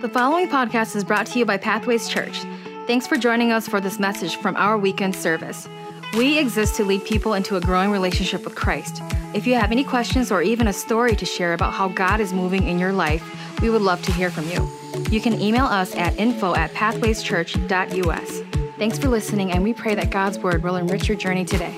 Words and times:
The 0.00 0.08
following 0.08 0.48
podcast 0.48 0.94
is 0.94 1.02
brought 1.02 1.26
to 1.26 1.40
you 1.40 1.44
by 1.44 1.56
Pathways 1.56 2.08
Church. 2.08 2.44
Thanks 2.86 3.04
for 3.08 3.16
joining 3.16 3.50
us 3.50 3.66
for 3.66 3.80
this 3.80 3.98
message 3.98 4.36
from 4.36 4.54
our 4.54 4.78
weekend 4.78 5.16
service. 5.16 5.68
We 6.16 6.38
exist 6.38 6.76
to 6.76 6.84
lead 6.84 7.04
people 7.04 7.34
into 7.34 7.56
a 7.56 7.60
growing 7.60 7.90
relationship 7.90 8.44
with 8.44 8.54
Christ. 8.54 9.02
If 9.34 9.44
you 9.44 9.54
have 9.54 9.72
any 9.72 9.82
questions 9.82 10.30
or 10.30 10.40
even 10.40 10.68
a 10.68 10.72
story 10.72 11.16
to 11.16 11.26
share 11.26 11.52
about 11.52 11.74
how 11.74 11.88
God 11.88 12.20
is 12.20 12.32
moving 12.32 12.68
in 12.68 12.78
your 12.78 12.92
life, 12.92 13.24
we 13.60 13.70
would 13.70 13.82
love 13.82 14.00
to 14.02 14.12
hear 14.12 14.30
from 14.30 14.48
you. 14.48 14.70
You 15.10 15.20
can 15.20 15.40
email 15.40 15.64
us 15.64 15.92
at 15.96 16.16
info 16.16 16.54
at 16.54 16.70
pathwayschurch.us. 16.74 18.42
Thanks 18.78 18.98
for 19.00 19.08
listening, 19.08 19.50
and 19.50 19.64
we 19.64 19.74
pray 19.74 19.96
that 19.96 20.10
God's 20.10 20.38
word 20.38 20.62
will 20.62 20.76
enrich 20.76 21.08
your 21.08 21.16
journey 21.16 21.44
today. 21.44 21.74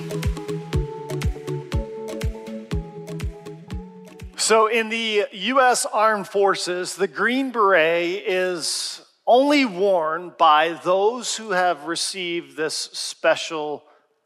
So, 4.51 4.67
in 4.67 4.89
the 4.89 5.27
U.S. 5.31 5.85
Armed 5.85 6.27
Forces, 6.27 6.97
the 6.97 7.07
Green 7.07 7.51
Beret 7.51 8.21
is 8.27 9.01
only 9.25 9.63
worn 9.63 10.33
by 10.37 10.77
those 10.83 11.37
who 11.37 11.51
have 11.51 11.85
received 11.85 12.57
this 12.57 12.75
special 12.75 13.81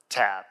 tab. 0.10 0.46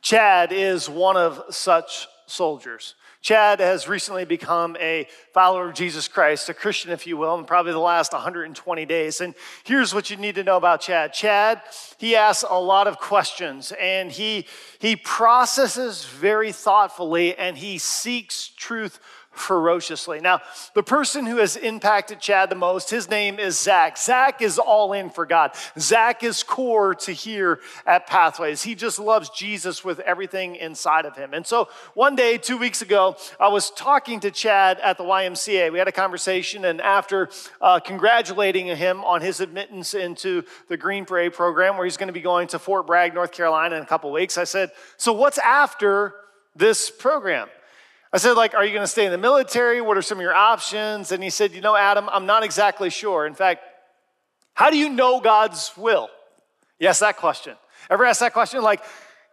Chad 0.00 0.50
is 0.50 0.88
one 0.88 1.18
of 1.18 1.42
such 1.50 2.08
soldiers. 2.26 2.94
Chad 3.20 3.60
has 3.60 3.88
recently 3.88 4.24
become 4.24 4.76
a 4.80 5.06
follower 5.34 5.68
of 5.68 5.74
Jesus 5.74 6.08
Christ, 6.08 6.48
a 6.48 6.54
Christian, 6.54 6.92
if 6.92 7.06
you 7.06 7.16
will, 7.16 7.36
in 7.36 7.44
probably 7.44 7.72
the 7.72 7.78
last 7.78 8.14
120 8.14 8.86
days. 8.86 9.20
And 9.20 9.34
here's 9.64 9.92
what 9.92 10.08
you 10.08 10.16
need 10.16 10.36
to 10.36 10.44
know 10.44 10.56
about 10.56 10.80
Chad. 10.80 11.12
Chad, 11.12 11.60
he 11.98 12.16
asks 12.16 12.44
a 12.48 12.58
lot 12.58 12.86
of 12.86 12.98
questions 12.98 13.72
and 13.78 14.10
he, 14.10 14.46
he 14.78 14.96
processes 14.96 16.04
very 16.04 16.52
thoughtfully 16.52 17.36
and 17.36 17.58
he 17.58 17.76
seeks 17.76 18.48
truth 18.56 19.00
ferociously. 19.38 20.20
Now, 20.20 20.40
the 20.74 20.82
person 20.82 21.26
who 21.26 21.36
has 21.36 21.56
impacted 21.56 22.20
Chad 22.20 22.50
the 22.50 22.56
most, 22.56 22.90
his 22.90 23.08
name 23.08 23.38
is 23.38 23.58
Zach. 23.58 23.96
Zach 23.96 24.42
is 24.42 24.58
all 24.58 24.92
in 24.92 25.10
for 25.10 25.26
God. 25.26 25.52
Zach 25.78 26.22
is 26.22 26.42
core 26.42 26.94
to 26.96 27.12
here 27.12 27.60
at 27.86 28.06
Pathways. 28.06 28.62
He 28.62 28.74
just 28.74 28.98
loves 28.98 29.30
Jesus 29.30 29.84
with 29.84 30.00
everything 30.00 30.56
inside 30.56 31.06
of 31.06 31.16
him. 31.16 31.34
And 31.34 31.46
so 31.46 31.68
one 31.94 32.16
day, 32.16 32.38
two 32.38 32.58
weeks 32.58 32.82
ago, 32.82 33.16
I 33.38 33.48
was 33.48 33.70
talking 33.70 34.20
to 34.20 34.30
Chad 34.30 34.78
at 34.80 34.98
the 34.98 35.04
YMCA. 35.04 35.72
We 35.72 35.78
had 35.78 35.88
a 35.88 35.92
conversation, 35.92 36.64
and 36.64 36.80
after 36.80 37.30
uh, 37.60 37.80
congratulating 37.80 38.66
him 38.66 39.04
on 39.04 39.20
his 39.20 39.40
admittance 39.40 39.94
into 39.94 40.44
the 40.68 40.76
Green 40.76 41.04
Beret 41.04 41.34
program, 41.34 41.76
where 41.76 41.84
he's 41.84 41.96
going 41.96 42.08
to 42.08 42.12
be 42.12 42.20
going 42.20 42.48
to 42.48 42.58
Fort 42.58 42.86
Bragg, 42.86 43.14
North 43.14 43.32
Carolina 43.32 43.76
in 43.76 43.82
a 43.82 43.86
couple 43.86 44.10
weeks, 44.12 44.36
I 44.38 44.44
said, 44.44 44.70
So 44.96 45.12
what's 45.12 45.38
after 45.38 46.14
this 46.54 46.90
program? 46.90 47.48
I 48.12 48.18
said, 48.18 48.32
like, 48.32 48.54
are 48.54 48.64
you 48.64 48.72
going 48.72 48.82
to 48.84 48.88
stay 48.88 49.04
in 49.04 49.12
the 49.12 49.18
military? 49.18 49.80
What 49.80 49.96
are 49.98 50.02
some 50.02 50.18
of 50.18 50.22
your 50.22 50.34
options? 50.34 51.12
And 51.12 51.22
he 51.22 51.30
said, 51.30 51.52
you 51.52 51.60
know, 51.60 51.76
Adam, 51.76 52.08
I'm 52.10 52.24
not 52.24 52.42
exactly 52.42 52.88
sure. 52.88 53.26
In 53.26 53.34
fact, 53.34 53.62
how 54.54 54.70
do 54.70 54.78
you 54.78 54.88
know 54.88 55.20
God's 55.20 55.72
will? 55.76 56.08
Yes, 56.78 57.00
that 57.00 57.16
question. 57.16 57.56
Ever 57.90 58.04
ask 58.04 58.20
that 58.20 58.32
question? 58.32 58.62
Like, 58.62 58.82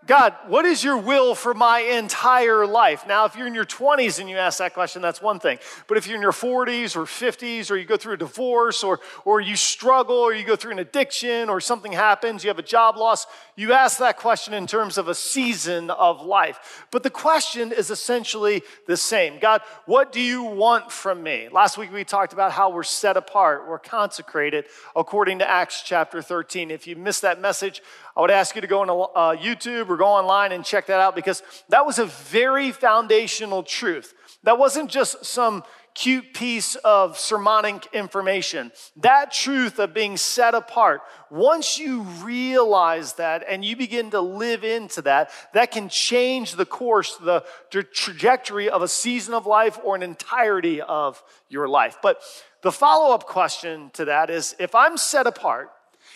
God, 0.07 0.35
what 0.47 0.65
is 0.65 0.83
your 0.83 0.97
will 0.97 1.33
for 1.33 1.55
my 1.55 1.79
entire 1.79 2.67
life? 2.67 3.07
Now, 3.07 3.25
if 3.25 3.35
you're 3.35 3.47
in 3.47 3.55
your 3.55 3.65
20s 3.65 4.19
and 4.19 4.29
you 4.29 4.37
ask 4.37 4.59
that 4.59 4.75
question, 4.75 5.01
that's 5.01 5.19
one 5.19 5.39
thing. 5.39 5.57
But 5.87 5.97
if 5.97 6.05
you're 6.05 6.15
in 6.15 6.21
your 6.21 6.31
40s 6.31 6.95
or 6.95 7.05
50s, 7.05 7.71
or 7.71 7.75
you 7.75 7.85
go 7.85 7.97
through 7.97 8.13
a 8.13 8.17
divorce, 8.17 8.83
or, 8.83 8.99
or 9.23 9.41
you 9.41 9.55
struggle, 9.55 10.15
or 10.15 10.31
you 10.31 10.43
go 10.43 10.55
through 10.55 10.73
an 10.73 10.79
addiction, 10.79 11.49
or 11.49 11.59
something 11.59 11.91
happens, 11.91 12.43
you 12.43 12.49
have 12.49 12.59
a 12.59 12.63
job 12.63 12.97
loss, 12.97 13.25
you 13.55 13.73
ask 13.73 13.97
that 13.97 14.17
question 14.17 14.53
in 14.53 14.67
terms 14.67 14.99
of 14.99 15.07
a 15.07 15.15
season 15.15 15.89
of 15.89 16.23
life. 16.23 16.85
But 16.91 17.01
the 17.01 17.09
question 17.09 17.71
is 17.71 17.89
essentially 17.89 18.61
the 18.85 18.97
same 18.97 19.39
God, 19.39 19.61
what 19.85 20.11
do 20.11 20.21
you 20.21 20.43
want 20.43 20.91
from 20.91 21.23
me? 21.23 21.49
Last 21.51 21.79
week 21.79 21.91
we 21.91 22.03
talked 22.03 22.31
about 22.31 22.51
how 22.51 22.69
we're 22.69 22.83
set 22.83 23.17
apart, 23.17 23.67
we're 23.67 23.79
consecrated 23.79 24.65
according 24.95 25.39
to 25.39 25.49
Acts 25.49 25.81
chapter 25.83 26.21
13. 26.21 26.69
If 26.69 26.85
you 26.85 26.95
missed 26.95 27.23
that 27.23 27.41
message, 27.41 27.81
I 28.15 28.21
would 28.21 28.31
ask 28.31 28.55
you 28.55 28.61
to 28.61 28.67
go 28.67 28.81
on 28.81 28.89
uh, 28.89 29.41
YouTube 29.41 29.89
or 29.89 29.97
go 29.97 30.05
online 30.05 30.53
and 30.53 30.63
check 30.63 30.87
that 30.87 31.01
out 31.01 31.15
because 31.15 31.43
that 31.69 31.85
was 31.85 31.99
a 31.99 32.05
very 32.05 32.71
foundational 32.71 33.61
truth. 33.61 34.13
That 34.43 34.57
wasn't 34.57 34.89
just 34.89 35.25
some 35.25 35.63
cute 35.95 36.33
piece 36.33 36.75
of 36.75 37.17
sermonic 37.17 37.87
information. 37.93 38.71
That 38.97 39.31
truth 39.31 39.79
of 39.79 39.93
being 39.93 40.17
set 40.17 40.53
apart, 40.53 41.01
once 41.31 41.79
you 41.79 42.01
realize 42.01 43.13
that 43.13 43.43
and 43.47 43.65
you 43.65 43.75
begin 43.75 44.11
to 44.11 44.21
live 44.21 44.63
into 44.63 45.01
that, 45.03 45.31
that 45.53 45.71
can 45.71 45.89
change 45.89 46.55
the 46.55 46.65
course, 46.65 47.17
the, 47.17 47.43
trajectory 47.71 48.69
of 48.69 48.81
a 48.81 48.87
season 48.87 49.33
of 49.33 49.45
life 49.45 49.79
or 49.83 49.95
an 49.95 50.03
entirety 50.03 50.81
of 50.81 51.21
your 51.49 51.67
life. 51.67 51.97
But 52.01 52.21
the 52.61 52.71
follow 52.71 53.13
up 53.13 53.25
question 53.25 53.89
to 53.93 54.05
that 54.05 54.29
is 54.29 54.55
if 54.59 54.75
I'm 54.75 54.97
set 54.97 55.27
apart, 55.27 55.71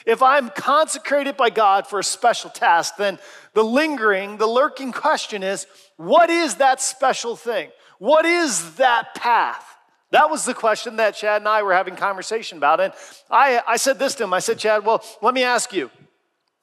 if 0.09 0.24
I'm 0.24 0.50
consecrated 0.50 1.38
by 1.38 1.52
God 1.52 1.86
for 1.86 2.00
a 2.00 2.03
special 2.03 2.50
task, 2.50 2.96
then 2.97 3.20
the 3.53 3.64
lingering, 3.64 4.38
the 4.38 4.47
lurking 4.47 4.92
question 4.92 5.44
is 5.44 5.68
what 5.97 6.30
is 6.30 6.56
that 6.56 6.81
special 6.81 7.36
thing? 7.36 7.70
What 8.00 8.25
is 8.25 8.75
that 8.75 9.14
path? 9.14 9.66
That 10.12 10.31
was 10.31 10.46
the 10.46 10.56
question 10.56 10.96
that 10.96 11.16
Chad 11.16 11.42
and 11.42 11.48
I 11.48 11.62
were 11.62 11.74
having 11.74 11.96
conversation 11.96 12.58
about. 12.58 12.80
And 12.80 12.94
I, 13.30 13.62
I 13.68 13.78
said 13.78 14.00
this 14.00 14.16
to 14.16 14.24
him 14.24 14.34
I 14.34 14.40
said, 14.40 14.58
Chad, 14.58 14.84
well, 14.84 15.03
let 15.22 15.36
me 15.36 15.44
ask 15.44 15.72
you. 15.72 15.92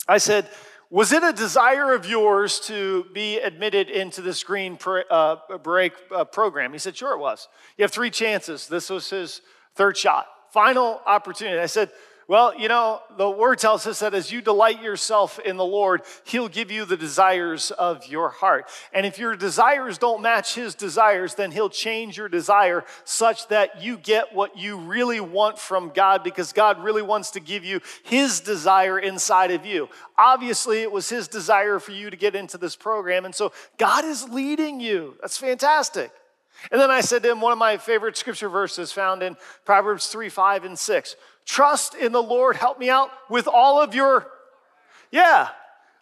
I 0.08 0.18
said, 0.18 0.48
was 0.90 1.12
it 1.12 1.22
a 1.22 1.32
desire 1.32 1.94
of 1.94 2.06
yours 2.06 2.58
to 2.60 3.06
be 3.12 3.38
admitted 3.38 3.90
into 3.90 4.22
this 4.22 4.42
Green 4.42 4.78
uh, 5.10 5.36
Beret 5.62 5.92
uh, 6.14 6.24
program? 6.24 6.72
He 6.72 6.78
said, 6.78 6.96
Sure, 6.96 7.12
it 7.12 7.18
was. 7.18 7.48
You 7.76 7.82
have 7.82 7.92
three 7.92 8.10
chances. 8.10 8.66
This 8.68 8.88
was 8.88 9.10
his 9.10 9.40
third 9.74 9.96
shot, 9.96 10.26
final 10.52 11.00
opportunity. 11.06 11.58
I 11.58 11.66
said, 11.66 11.90
well, 12.28 12.58
you 12.58 12.66
know, 12.66 13.02
the 13.16 13.30
word 13.30 13.60
tells 13.60 13.86
us 13.86 14.00
that 14.00 14.12
as 14.12 14.32
you 14.32 14.42
delight 14.42 14.82
yourself 14.82 15.38
in 15.38 15.56
the 15.56 15.64
Lord, 15.64 16.02
He'll 16.24 16.48
give 16.48 16.72
you 16.72 16.84
the 16.84 16.96
desires 16.96 17.70
of 17.70 18.04
your 18.06 18.30
heart. 18.30 18.68
And 18.92 19.06
if 19.06 19.16
your 19.16 19.36
desires 19.36 19.96
don't 19.96 20.22
match 20.22 20.56
His 20.56 20.74
desires, 20.74 21.36
then 21.36 21.52
He'll 21.52 21.68
change 21.68 22.16
your 22.16 22.28
desire 22.28 22.84
such 23.04 23.46
that 23.48 23.80
you 23.80 23.96
get 23.96 24.34
what 24.34 24.58
you 24.58 24.76
really 24.76 25.20
want 25.20 25.56
from 25.56 25.90
God 25.94 26.24
because 26.24 26.52
God 26.52 26.82
really 26.82 27.02
wants 27.02 27.30
to 27.32 27.40
give 27.40 27.64
you 27.64 27.80
His 28.02 28.40
desire 28.40 28.98
inside 28.98 29.52
of 29.52 29.64
you. 29.64 29.88
Obviously, 30.18 30.82
it 30.82 30.90
was 30.90 31.08
His 31.08 31.28
desire 31.28 31.78
for 31.78 31.92
you 31.92 32.10
to 32.10 32.16
get 32.16 32.34
into 32.34 32.58
this 32.58 32.74
program. 32.74 33.24
And 33.24 33.36
so 33.36 33.52
God 33.78 34.04
is 34.04 34.28
leading 34.28 34.80
you. 34.80 35.14
That's 35.20 35.38
fantastic. 35.38 36.10
And 36.70 36.80
then 36.80 36.90
I 36.90 37.00
said 37.00 37.22
to 37.22 37.30
him, 37.30 37.40
one 37.40 37.52
of 37.52 37.58
my 37.58 37.76
favorite 37.76 38.16
scripture 38.16 38.48
verses 38.48 38.92
found 38.92 39.22
in 39.22 39.36
Proverbs 39.64 40.08
3, 40.08 40.28
5, 40.28 40.64
and 40.64 40.78
6. 40.78 41.16
Trust 41.44 41.94
in 41.94 42.12
the 42.12 42.22
Lord. 42.22 42.56
Help 42.56 42.78
me 42.78 42.90
out 42.90 43.10
with 43.30 43.46
all 43.46 43.80
of 43.80 43.94
your, 43.94 44.26
yeah. 45.10 45.48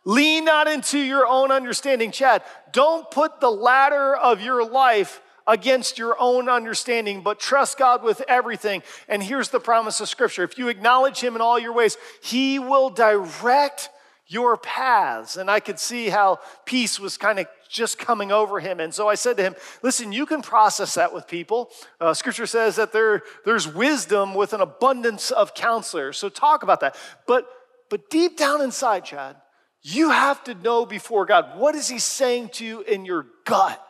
Lean 0.04 0.44
not 0.44 0.69
into 0.69 0.98
your 0.98 1.26
own 1.26 1.50
understanding. 1.50 2.10
Chad, 2.10 2.42
don't 2.72 3.10
put 3.10 3.41
the 3.41 3.50
ladder 3.50 4.15
of 4.15 4.41
your 4.41 4.66
life 4.66 5.20
against 5.47 5.98
your 5.98 6.16
own 6.19 6.48
understanding, 6.48 7.22
but 7.22 7.38
trust 7.38 7.78
God 7.78 8.03
with 8.03 8.22
everything. 8.28 8.82
And 9.09 9.22
here's 9.22 9.50
the 9.50 9.60
promise 9.60 10.00
of 10.00 10.09
Scripture 10.09 10.42
if 10.42 10.59
you 10.59 10.69
acknowledge 10.69 11.21
Him 11.21 11.34
in 11.34 11.41
all 11.41 11.59
your 11.59 11.72
ways, 11.72 11.97
He 12.22 12.59
will 12.59 12.91
direct 12.91 13.91
your 14.34 14.56
paths. 14.56 15.37
And 15.37 15.49
I 15.49 15.61
could 15.61 15.78
see 15.78 16.09
how 16.09 16.41
peace 16.67 16.99
was 16.99 17.17
kind 17.17 17.39
of 17.39 17.47
just 17.71 17.99
coming 17.99 18.33
over 18.33 18.59
him. 18.59 18.81
And 18.81 18.93
so 18.93 19.09
I 19.09 19.15
said 19.15 19.37
to 19.37 19.43
him, 19.45 19.55
Listen, 19.83 20.12
you 20.12 20.27
can 20.27 20.43
process 20.43 20.95
that 20.95 21.15
with 21.15 21.28
people. 21.28 21.71
Uh, 22.00 22.12
scripture 22.12 22.47
says 22.47 22.77
that 22.77 22.93
there, 22.93 23.22
there's 23.45 23.72
wisdom 23.72 24.34
with 24.34 24.53
an 24.53 24.61
abundance 24.61 25.31
of 25.31 25.55
counselors. 25.55 26.19
So 26.19 26.28
talk 26.28 26.65
about 26.65 26.81
that. 26.81 26.97
But, 27.27 27.47
but 27.89 28.11
deep 28.11 28.37
down 28.37 28.61
inside, 28.61 29.05
Chad, 29.05 29.37
you 29.83 30.11
have 30.11 30.43
to 30.45 30.55
know 30.55 30.84
before 30.84 31.27
God, 31.27 31.59
what 31.59 31.77
is 31.77 31.89
he 31.89 31.99
saying 31.99 32.51
to 32.55 32.65
you 32.65 32.81
in 32.83 33.05
your 33.05 33.27
gut? 33.45 33.81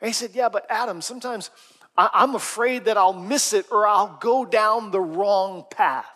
And 0.00 0.08
he 0.08 0.12
said, 0.12 0.30
Yeah, 0.34 0.48
but 0.48 0.66
Adam, 0.68 1.00
sometimes 1.00 1.50
I, 1.96 2.10
I'm 2.12 2.34
afraid 2.34 2.86
that 2.86 2.96
I'll 2.96 3.12
miss 3.12 3.52
it 3.52 3.66
or 3.70 3.86
I'll 3.86 4.18
go 4.20 4.44
down 4.44 4.90
the 4.90 5.00
wrong 5.00 5.64
path. 5.70 6.06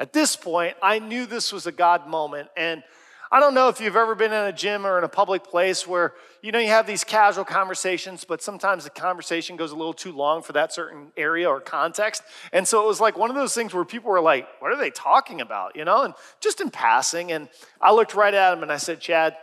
At 0.00 0.12
this 0.12 0.36
point, 0.36 0.76
I 0.82 0.98
knew 0.98 1.26
this 1.26 1.52
was 1.52 1.66
a 1.66 1.72
God 1.72 2.08
moment. 2.08 2.48
And 2.56 2.82
I 3.30 3.40
don't 3.40 3.54
know 3.54 3.68
if 3.68 3.80
you've 3.80 3.96
ever 3.96 4.14
been 4.14 4.32
in 4.32 4.44
a 4.44 4.52
gym 4.52 4.86
or 4.86 4.98
in 4.98 5.04
a 5.04 5.08
public 5.08 5.44
place 5.44 5.86
where, 5.88 6.14
you 6.40 6.52
know, 6.52 6.58
you 6.58 6.68
have 6.68 6.86
these 6.86 7.02
casual 7.04 7.44
conversations, 7.44 8.24
but 8.24 8.42
sometimes 8.42 8.84
the 8.84 8.90
conversation 8.90 9.56
goes 9.56 9.72
a 9.72 9.76
little 9.76 9.94
too 9.94 10.12
long 10.12 10.42
for 10.42 10.52
that 10.52 10.72
certain 10.72 11.10
area 11.16 11.48
or 11.48 11.60
context. 11.60 12.22
And 12.52 12.66
so 12.66 12.82
it 12.84 12.86
was 12.86 13.00
like 13.00 13.18
one 13.18 13.30
of 13.30 13.36
those 13.36 13.54
things 13.54 13.74
where 13.74 13.84
people 13.84 14.10
were 14.10 14.20
like, 14.20 14.46
what 14.60 14.70
are 14.70 14.76
they 14.76 14.90
talking 14.90 15.40
about? 15.40 15.74
You 15.74 15.84
know, 15.84 16.02
and 16.02 16.14
just 16.40 16.60
in 16.60 16.70
passing. 16.70 17.32
And 17.32 17.48
I 17.80 17.92
looked 17.92 18.14
right 18.14 18.34
at 18.34 18.52
him 18.52 18.62
and 18.62 18.70
I 18.70 18.76
said, 18.76 19.00
Chad, 19.00 19.36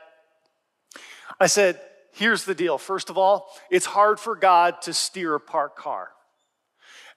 I 1.39 1.47
said, 1.47 1.79
here's 2.13 2.45
the 2.45 2.55
deal. 2.55 2.77
First 2.77 3.09
of 3.09 3.17
all, 3.17 3.49
it's 3.69 3.85
hard 3.85 4.19
for 4.19 4.35
God 4.35 4.81
to 4.83 4.93
steer 4.93 5.35
a 5.35 5.39
parked 5.39 5.77
car. 5.77 6.09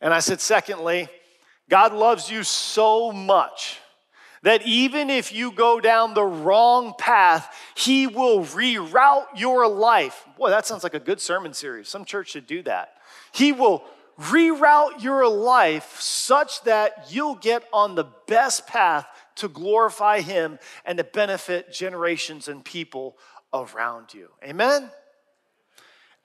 And 0.01 0.13
I 0.13 0.21
said, 0.21 0.41
secondly, 0.41 1.09
God 1.69 1.93
loves 1.93 2.31
you 2.31 2.43
so 2.43 3.13
much 3.13 3.79
that 4.43 4.67
even 4.67 5.09
if 5.09 5.33
you 5.33 5.51
go 5.51 5.81
down 5.81 6.13
the 6.13 6.23
wrong 6.23 6.95
path, 6.99 7.57
He 7.75 8.07
will 8.07 8.41
reroute 8.45 9.27
your 9.35 9.67
life. 9.67 10.27
Boy, 10.37 10.51
that 10.51 10.67
sounds 10.67 10.83
like 10.83 10.95
a 10.95 11.01
good 11.01 11.21
sermon 11.21 11.55
series. 11.55 11.89
Some 11.89 12.05
church 12.05 12.31
should 12.31 12.47
do 12.47 12.63
that. 12.65 12.93
He 13.33 13.53
will 13.53 13.85
reroute 14.21 15.03
your 15.03 15.27
life 15.27 15.99
such 15.99 16.63
that 16.65 17.07
you'll 17.11 17.37
get 17.37 17.65
on 17.73 17.95
the 17.95 18.07
best 18.27 18.67
path 18.67 19.07
to 19.37 19.49
glorify 19.49 20.21
Him 20.21 20.59
and 20.85 20.99
to 20.99 21.05
benefit 21.05 21.73
generations 21.73 22.47
and 22.47 22.63
people 22.63 23.17
around 23.55 24.13
you. 24.13 24.29
Amen? 24.45 24.91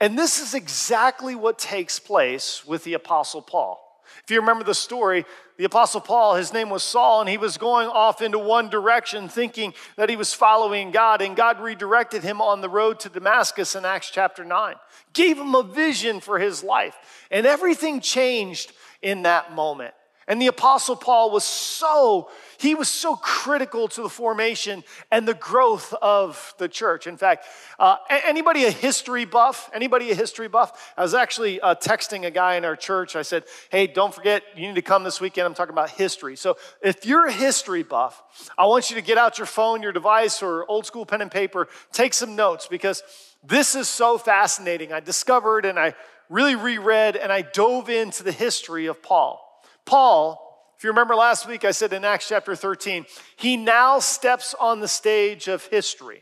And 0.02 0.18
this 0.18 0.42
is 0.42 0.54
exactly 0.54 1.36
what 1.36 1.58
takes 1.58 2.00
place 2.00 2.66
with 2.66 2.84
the 2.84 2.94
Apostle 2.94 3.42
Paul. 3.42 3.89
If 4.24 4.32
you 4.32 4.40
remember 4.40 4.64
the 4.64 4.74
story, 4.74 5.26
the 5.58 5.66
Apostle 5.66 6.02
Paul, 6.02 6.36
his 6.36 6.54
name 6.54 6.70
was 6.70 6.84
Saul, 6.84 7.22
and 7.22 7.30
he 7.30 7.38
was 7.38 7.58
going 7.58 7.88
off 7.88 8.22
into 8.22 8.40
one 8.40 8.70
direction 8.70 9.28
thinking 9.28 9.74
that 9.98 10.10
he 10.10 10.16
was 10.16 10.34
following 10.34 10.92
God, 10.92 11.22
and 11.22 11.36
God 11.36 11.60
redirected 11.60 12.24
him 12.24 12.42
on 12.42 12.62
the 12.62 12.70
road 12.70 13.00
to 13.02 13.10
Damascus 13.10 13.76
in 13.76 13.86
Acts 13.86 14.10
chapter 14.10 14.46
9, 14.46 14.76
gave 15.14 15.38
him 15.38 15.56
a 15.56 15.64
vision 15.64 16.20
for 16.20 16.40
his 16.40 16.64
life, 16.64 16.96
and 17.30 17.46
everything 17.46 18.00
changed 18.00 18.72
in 19.02 19.24
that 19.24 19.54
moment. 19.54 19.94
And 20.30 20.40
the 20.40 20.46
Apostle 20.46 20.96
Paul 20.96 21.32
was 21.32 21.44
so, 21.44 22.30
he 22.60 22.76
was 22.76 22.88
so 22.88 23.16
critical 23.16 23.88
to 23.88 24.04
the 24.04 24.10
formation 24.10 24.84
and 25.10 25.28
the 25.28 25.34
growth 25.34 25.92
of 26.04 26.54
the 26.60 26.70
church. 26.70 27.08
In 27.08 27.18
fact, 27.18 27.48
uh, 27.80 27.96
anybody 28.10 28.66
a 28.66 28.72
history 28.72 29.26
buff? 29.26 29.72
Anybody 29.74 30.12
a 30.12 30.16
history 30.16 30.48
buff? 30.48 30.94
I 30.96 31.02
was 31.02 31.16
actually 31.16 31.60
uh, 31.60 31.74
texting 31.74 32.28
a 32.28 32.32
guy 32.32 32.58
in 32.58 32.64
our 32.64 32.76
church. 32.76 33.16
I 33.16 33.24
said, 33.24 33.46
hey, 33.72 33.88
don't 33.88 34.14
forget, 34.14 34.44
you 34.56 34.68
need 34.68 34.76
to 34.76 34.84
come 34.84 35.04
this 35.04 35.20
weekend. 35.20 35.48
I'm 35.48 35.56
talking 35.56 35.74
about 35.74 35.90
history. 35.90 36.36
So 36.36 36.58
if 36.80 37.08
you're 37.08 37.26
a 37.26 37.32
history 37.34 37.82
buff, 37.82 38.22
I 38.56 38.68
want 38.68 38.92
you 38.92 38.98
to 38.98 39.02
get 39.02 39.18
out 39.18 39.40
your 39.40 39.48
phone, 39.48 39.82
your 39.82 39.94
device, 39.94 40.44
or 40.44 40.64
old 40.70 40.86
school 40.86 41.08
pen 41.08 41.22
and 41.22 41.32
paper, 41.32 41.68
take 41.92 42.14
some 42.14 42.36
notes 42.36 42.68
because 42.68 43.02
this 43.44 43.74
is 43.74 43.90
so 43.90 44.20
fascinating. 44.20 44.94
I 44.94 45.00
discovered 45.00 45.66
and 45.66 45.80
I 45.80 45.96
really 46.30 46.54
reread 46.54 47.16
and 47.16 47.32
I 47.32 47.42
dove 47.42 47.90
into 47.90 48.22
the 48.22 48.32
history 48.32 48.86
of 48.86 49.02
Paul. 49.02 49.49
Paul, 49.90 50.72
if 50.78 50.84
you 50.84 50.92
remember 50.92 51.16
last 51.16 51.48
week, 51.48 51.66
I 51.66 51.72
said 51.72 51.94
in 51.94 52.06
Acts 52.06 52.28
chapter 52.28 52.56
13, 52.56 53.08
he 53.38 53.58
now 53.58 53.98
steps 53.98 54.54
on 54.60 54.82
the 54.82 54.88
stage 54.88 55.48
of 55.48 55.66
history 55.66 56.22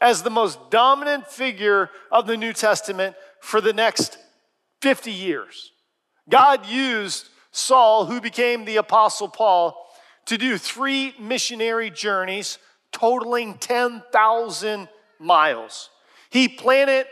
as 0.00 0.22
the 0.22 0.30
most 0.30 0.70
dominant 0.70 1.26
figure 1.26 1.90
of 2.10 2.26
the 2.26 2.38
New 2.38 2.54
Testament 2.54 3.14
for 3.42 3.60
the 3.60 3.74
next 3.74 4.16
50 4.80 5.12
years. 5.12 5.72
God 6.30 6.64
used 6.64 7.28
Saul, 7.50 8.06
who 8.06 8.22
became 8.22 8.64
the 8.64 8.76
Apostle 8.76 9.28
Paul, 9.28 9.86
to 10.24 10.38
do 10.38 10.56
three 10.56 11.14
missionary 11.18 11.90
journeys 11.90 12.56
totaling 12.90 13.58
10,000 13.58 14.88
miles. 15.18 15.90
He 16.30 16.48
planted 16.48 17.06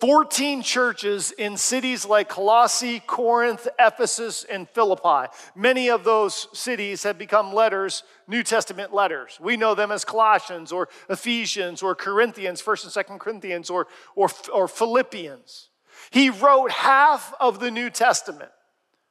14 0.00 0.62
churches 0.62 1.30
in 1.30 1.58
cities 1.58 2.06
like 2.06 2.30
Colossae, 2.30 3.00
Corinth, 3.00 3.68
Ephesus, 3.78 4.44
and 4.44 4.66
Philippi. 4.70 5.30
Many 5.54 5.90
of 5.90 6.04
those 6.04 6.48
cities 6.58 7.02
have 7.02 7.18
become 7.18 7.52
letters, 7.52 8.02
New 8.26 8.42
Testament 8.42 8.94
letters. 8.94 9.38
We 9.40 9.58
know 9.58 9.74
them 9.74 9.92
as 9.92 10.06
Colossians 10.06 10.72
or 10.72 10.88
Ephesians 11.10 11.82
or 11.82 11.94
Corinthians, 11.94 12.62
1st 12.62 12.96
and 12.96 13.06
2nd 13.06 13.20
Corinthians 13.20 13.68
or, 13.68 13.88
or, 14.16 14.30
or 14.52 14.68
Philippians. 14.68 15.68
He 16.10 16.30
wrote 16.30 16.70
half 16.70 17.34
of 17.38 17.60
the 17.60 17.70
New 17.70 17.90
Testament, 17.90 18.50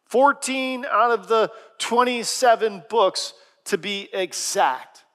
14 0.05 0.85
out 0.89 1.11
of 1.11 1.27
the 1.27 1.51
27 1.77 2.83
books 2.89 3.33
to 3.65 3.77
be 3.77 4.09
exact. 4.11 5.05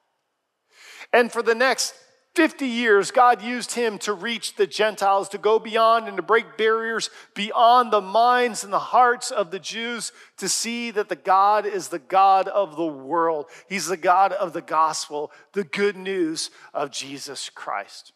And 1.13 1.33
for 1.33 1.43
the 1.43 1.55
next 1.55 1.95
50 2.35 2.67
years, 2.67 3.13
God 3.13 3.43
used 3.43 3.73
him 3.73 3.97
to 3.99 4.13
reach 4.13 4.57
the 4.57 4.67
Gentiles, 4.67 5.29
to 5.29 5.39
go 5.39 5.61
beyond 5.61 6.09
and 6.09 6.17
to 6.17 6.23
break 6.23 6.57
barriers 6.57 7.09
beyond 7.35 7.93
the 7.93 8.01
minds 8.01 8.65
and 8.65 8.73
the 8.73 8.79
hearts 8.79 9.31
of 9.31 9.53
the 9.53 9.61
Jews, 9.61 10.11
to 10.39 10.49
see 10.49 10.91
that 10.91 11.09
the 11.09 11.17
God 11.17 11.65
is 11.65 11.89
the 11.89 12.01
God 12.01 12.49
of 12.49 12.77
the 12.77 12.87
world. 12.87 13.47
He's 13.69 13.87
the 13.87 13.97
God 13.97 14.33
of 14.33 14.53
the 14.53 14.63
gospel, 14.63 15.31
the 15.53 15.63
good 15.63 15.97
news 15.97 16.51
of 16.73 16.91
Jesus 16.91 17.51
Christ. 17.51 18.13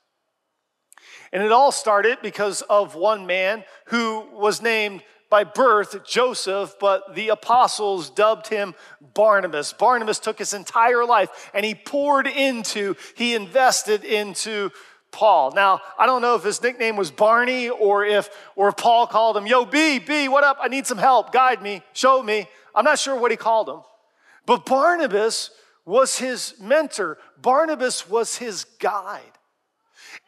And 1.32 1.43
it 1.43 1.53
all 1.53 1.73
started 1.73 2.19
because 2.20 2.62
of 2.62 2.97
one 2.97 3.26
man 3.26 3.62
who 3.87 4.26
was 4.32 4.61
named 4.61 5.03
by 5.30 5.44
birth 5.44 6.04
Joseph, 6.06 6.76
but 6.80 7.14
the 7.14 7.28
apostles 7.28 8.10
dubbed 8.10 8.48
him 8.48 8.75
Barnabas. 9.14 9.72
Barnabas 9.72 10.19
took 10.19 10.38
his 10.38 10.52
entire 10.52 11.04
life 11.04 11.50
and 11.52 11.64
he 11.64 11.75
poured 11.75 12.26
into, 12.26 12.96
he 13.14 13.34
invested 13.34 14.04
into 14.04 14.70
Paul. 15.10 15.52
Now, 15.52 15.80
I 15.98 16.06
don't 16.06 16.22
know 16.22 16.34
if 16.34 16.44
his 16.44 16.62
nickname 16.62 16.96
was 16.96 17.10
Barney 17.10 17.69
or 17.69 18.04
if 18.04 18.28
or 18.56 18.69
if 18.69 18.76
Paul 18.76 19.06
called 19.06 19.36
him, 19.36 19.46
"Yo, 19.46 19.64
B, 19.64 19.98
B, 19.98 20.28
what 20.28 20.44
up? 20.44 20.58
I 20.60 20.69
need 20.69 20.86
some 20.86 20.98
help. 20.98 21.32
Guide 21.32 21.62
me, 21.62 21.82
show 21.92 22.22
me." 22.22 22.46
I'm 22.74 22.84
not 22.84 22.98
sure 22.98 23.16
what 23.16 23.31
he 23.31 23.36
called 23.36 23.69
him. 23.69 23.81
But 24.44 24.66
Barnabas 24.66 25.50
was 25.84 26.19
his 26.19 26.54
mentor. 26.60 27.19
Barnabas 27.40 28.08
was 28.08 28.36
his 28.36 28.64
guide. 28.64 29.38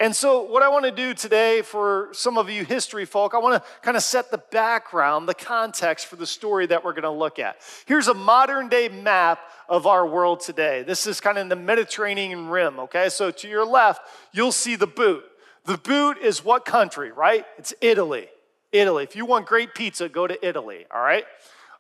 And 0.01 0.17
so, 0.17 0.41
what 0.45 0.63
I 0.63 0.71
want 0.71 0.87
to 0.87 0.91
do 0.91 1.13
today 1.13 1.61
for 1.61 2.09
some 2.13 2.39
of 2.39 2.49
you 2.49 2.65
history 2.65 3.05
folk, 3.05 3.35
I 3.35 3.39
want 3.39 3.63
to 3.63 3.71
kind 3.83 3.99
of 3.99 4.03
set 4.03 4.31
the 4.31 4.43
background, 4.51 5.29
the 5.29 5.35
context 5.35 6.07
for 6.07 6.17
the 6.17 6.27
story 6.27 6.65
that 6.69 6.83
we're 6.83 6.95
going 6.95 7.03
to 7.03 7.11
look 7.11 7.39
at. 7.39 7.59
Here's 7.85 8.09
a 8.09 8.15
modern 8.15 8.71
day 8.71 8.89
map 8.89 9.41
of 9.69 9.87
our 9.87 10.07
world 10.07 10.41
today. 10.41 10.83
This 10.85 11.07
is 11.07 11.21
kind 11.21 11.37
of 11.37 11.43
in 11.43 11.49
the 11.51 11.57
Mediterranean 11.57 12.49
rim, 12.49 12.81
okay? 12.81 13.11
So, 13.11 13.31
to 13.31 13.47
your 13.47 13.67
left, 13.67 14.01
you'll 14.33 14.53
see 14.53 14.75
the 14.75 14.87
boot. 14.87 15.23
The 15.67 15.77
boot 15.77 16.17
is 16.17 16.43
what 16.43 16.65
country, 16.65 17.13
right? 17.13 17.45
It's 17.59 17.75
Italy. 17.83 18.29
Italy. 18.73 19.05
If 19.05 19.17
you 19.17 19.27
want 19.27 19.45
great 19.45 19.75
pizza, 19.75 20.09
go 20.09 20.27
to 20.27 20.47
Italy, 20.47 20.87
all 20.91 21.03
right? 21.03 21.25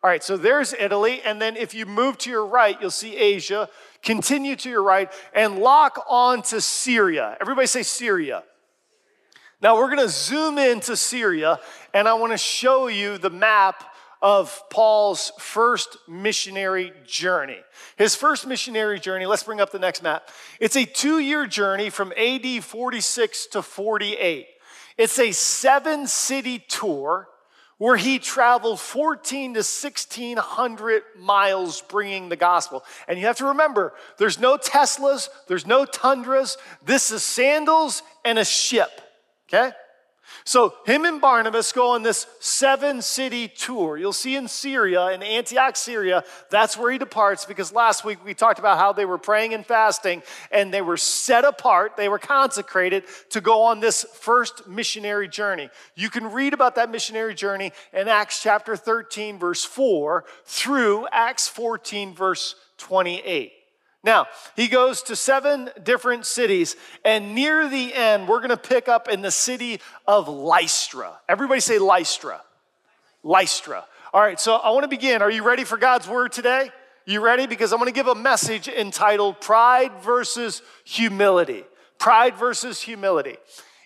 All 0.02 0.08
right, 0.08 0.23
so 0.23 0.37
there's 0.37 0.73
Italy. 0.73 1.20
And 1.23 1.41
then 1.41 1.56
if 1.56 1.75
you 1.75 1.85
move 1.85 2.17
to 2.19 2.31
your 2.31 2.47
right, 2.47 2.81
you'll 2.81 2.91
see 2.91 3.17
Asia. 3.17 3.69
Continue 4.02 4.56
to 4.56 4.70
your 4.70 4.82
right 4.82 5.12
and 5.35 5.58
lock 5.58 6.05
on 6.08 6.43
to 6.43 6.61
Syria. 6.61 7.37
Everybody 7.41 7.67
say 7.67 7.82
Syria. 7.82 8.43
Now 9.61 9.76
we're 9.76 9.94
going 9.94 9.99
to 9.99 10.08
zoom 10.08 10.56
into 10.56 10.97
Syria 10.97 11.61
and 11.93 12.08
I 12.08 12.14
want 12.14 12.32
to 12.32 12.38
show 12.38 12.87
you 12.87 13.19
the 13.19 13.29
map 13.29 13.85
of 14.23 14.62
Paul's 14.70 15.32
first 15.38 15.99
missionary 16.08 16.93
journey. 17.06 17.58
His 17.97 18.14
first 18.14 18.47
missionary 18.47 19.00
journey, 19.00 19.26
let's 19.26 19.43
bring 19.43 19.61
up 19.61 19.70
the 19.70 19.79
next 19.79 20.02
map. 20.02 20.29
It's 20.61 20.76
a 20.76 20.87
two 20.87 21.19
year 21.19 21.47
journey 21.47 21.91
from 21.91 22.12
AD 22.17 22.64
46 22.64 23.47
to 23.49 23.61
48. 23.61 24.47
It's 24.97 25.19
a 25.19 25.32
seven 25.32 26.06
city 26.06 26.58
tour 26.58 27.29
where 27.81 27.97
he 27.97 28.19
traveled 28.19 28.79
14 28.79 29.55
to 29.55 29.61
1600 29.61 31.03
miles 31.19 31.81
bringing 31.81 32.28
the 32.28 32.37
gospel. 32.37 32.85
And 33.09 33.19
you 33.19 33.25
have 33.25 33.38
to 33.38 33.47
remember, 33.47 33.95
there's 34.19 34.38
no 34.38 34.59
Teslas, 34.59 35.31
there's 35.49 35.66
no 35.66 35.87
Tundras. 35.87 36.59
This 36.85 37.11
is 37.11 37.23
sandals 37.23 38.02
and 38.23 38.38
a 38.38 38.45
ship, 38.45 38.90
okay? 39.49 39.73
So, 40.44 40.75
him 40.87 41.04
and 41.04 41.20
Barnabas 41.20 41.72
go 41.72 41.90
on 41.90 42.02
this 42.02 42.26
seven 42.40 43.02
city 43.02 43.49
tour. 43.49 43.96
You'll 43.96 44.12
see 44.12 44.37
in 44.37 44.49
Syria, 44.49 45.08
in 45.08 45.22
Antioch, 45.22 45.76
Syria, 45.76 46.25
that's 46.50 46.76
where 46.76 46.90
he 46.92 46.99
departs 46.99 47.44
because 47.44 47.72
last 47.72 48.04
week 48.04 48.25
we 48.25 48.34
talked 48.34 48.58
about 48.58 48.78
how 48.78 48.92
they 48.92 49.04
were 49.04 49.18
praying 49.18 49.54
and 49.54 49.64
fasting 49.66 50.22
and 50.50 50.72
they 50.72 50.82
were 50.82 50.96
set 50.96 51.44
apart, 51.44 51.96
they 51.96 52.08
were 52.08 52.18
consecrated 52.18 53.04
to 53.30 53.40
go 53.40 53.62
on 53.62 53.80
this 53.80 54.04
first 54.14 54.66
missionary 54.66 55.28
journey. 55.28 55.68
You 55.94 56.10
can 56.10 56.32
read 56.32 56.54
about 56.54 56.75
that 56.76 56.90
missionary 56.90 57.34
journey 57.34 57.72
in 57.92 58.08
Acts 58.08 58.42
chapter 58.42 58.76
13, 58.76 59.38
verse 59.38 59.64
4, 59.64 60.25
through 60.44 61.06
Acts 61.12 61.49
14, 61.49 62.14
verse 62.14 62.54
28. 62.78 63.52
Now, 64.02 64.26
he 64.57 64.69
goes 64.69 65.02
to 65.04 65.16
seven 65.16 65.71
different 65.83 66.25
cities, 66.25 66.75
and 67.04 67.35
near 67.35 67.69
the 67.69 67.92
end, 67.92 68.28
we're 68.28 68.40
gonna 68.40 68.57
pick 68.57 68.88
up 68.88 69.09
in 69.09 69.21
the 69.21 69.30
city 69.30 69.80
of 70.07 70.26
Lystra. 70.28 71.21
Everybody 71.28 71.61
say 71.61 71.78
Lystra. 71.78 72.40
Lystra. 73.23 73.85
All 74.14 74.23
right, 74.23 74.40
so 74.40 74.57
I 74.57 74.71
wanna 74.71 74.88
begin. 74.88 75.21
Are 75.21 75.30
you 75.30 75.42
ready 75.42 75.64
for 75.64 75.76
God's 75.76 76.09
word 76.09 76.33
today? 76.33 76.71
You 77.04 77.21
ready? 77.21 77.47
Because 77.47 77.73
I'm 77.73 77.78
gonna 77.78 77.92
give 77.92 78.07
a 78.07 78.14
message 78.14 78.69
entitled 78.69 79.40
Pride 79.40 79.92
versus 80.02 80.62
Humility. 80.85 81.64
Pride 81.99 82.37
versus 82.37 82.80
Humility. 82.80 83.37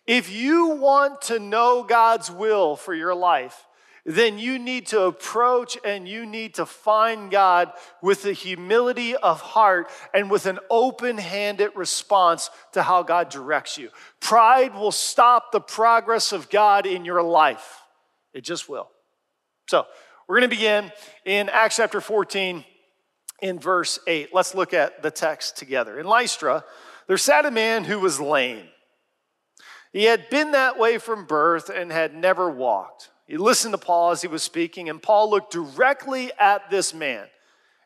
If 0.06 0.30
you 0.30 0.76
want 0.76 1.22
to 1.22 1.38
know 1.38 1.82
God's 1.82 2.30
will 2.30 2.76
for 2.76 2.94
your 2.94 3.14
life, 3.14 3.66
then 4.04 4.38
you 4.38 4.58
need 4.58 4.86
to 4.88 5.02
approach 5.02 5.78
and 5.84 6.06
you 6.06 6.26
need 6.26 6.54
to 6.54 6.66
find 6.66 7.30
God 7.30 7.72
with 8.02 8.26
a 8.26 8.32
humility 8.32 9.16
of 9.16 9.40
heart 9.40 9.90
and 10.12 10.30
with 10.30 10.44
an 10.44 10.58
open 10.68 11.16
handed 11.16 11.70
response 11.74 12.50
to 12.72 12.82
how 12.82 13.02
God 13.02 13.30
directs 13.30 13.78
you. 13.78 13.88
Pride 14.20 14.74
will 14.74 14.92
stop 14.92 15.52
the 15.52 15.60
progress 15.60 16.32
of 16.32 16.50
God 16.50 16.84
in 16.86 17.04
your 17.04 17.22
life, 17.22 17.80
it 18.34 18.42
just 18.42 18.68
will. 18.68 18.90
So, 19.68 19.86
we're 20.26 20.36
going 20.36 20.50
to 20.50 20.56
begin 20.56 20.90
in 21.26 21.50
Acts 21.50 21.76
chapter 21.76 22.00
14 22.00 22.64
in 23.42 23.58
verse 23.58 23.98
8. 24.06 24.30
Let's 24.32 24.54
look 24.54 24.72
at 24.72 25.02
the 25.02 25.10
text 25.10 25.58
together. 25.58 25.98
In 25.98 26.06
Lystra, 26.06 26.64
there 27.06 27.18
sat 27.18 27.44
a 27.44 27.50
man 27.50 27.84
who 27.84 28.00
was 28.00 28.18
lame. 28.18 28.64
He 29.92 30.04
had 30.04 30.30
been 30.30 30.52
that 30.52 30.78
way 30.78 30.96
from 30.96 31.26
birth 31.26 31.68
and 31.68 31.92
had 31.92 32.14
never 32.14 32.50
walked. 32.50 33.10
He 33.26 33.36
listened 33.36 33.72
to 33.72 33.78
Paul 33.78 34.10
as 34.10 34.22
he 34.22 34.28
was 34.28 34.42
speaking, 34.42 34.88
and 34.88 35.02
Paul 35.02 35.30
looked 35.30 35.52
directly 35.52 36.30
at 36.38 36.70
this 36.70 36.92
man. 36.92 37.26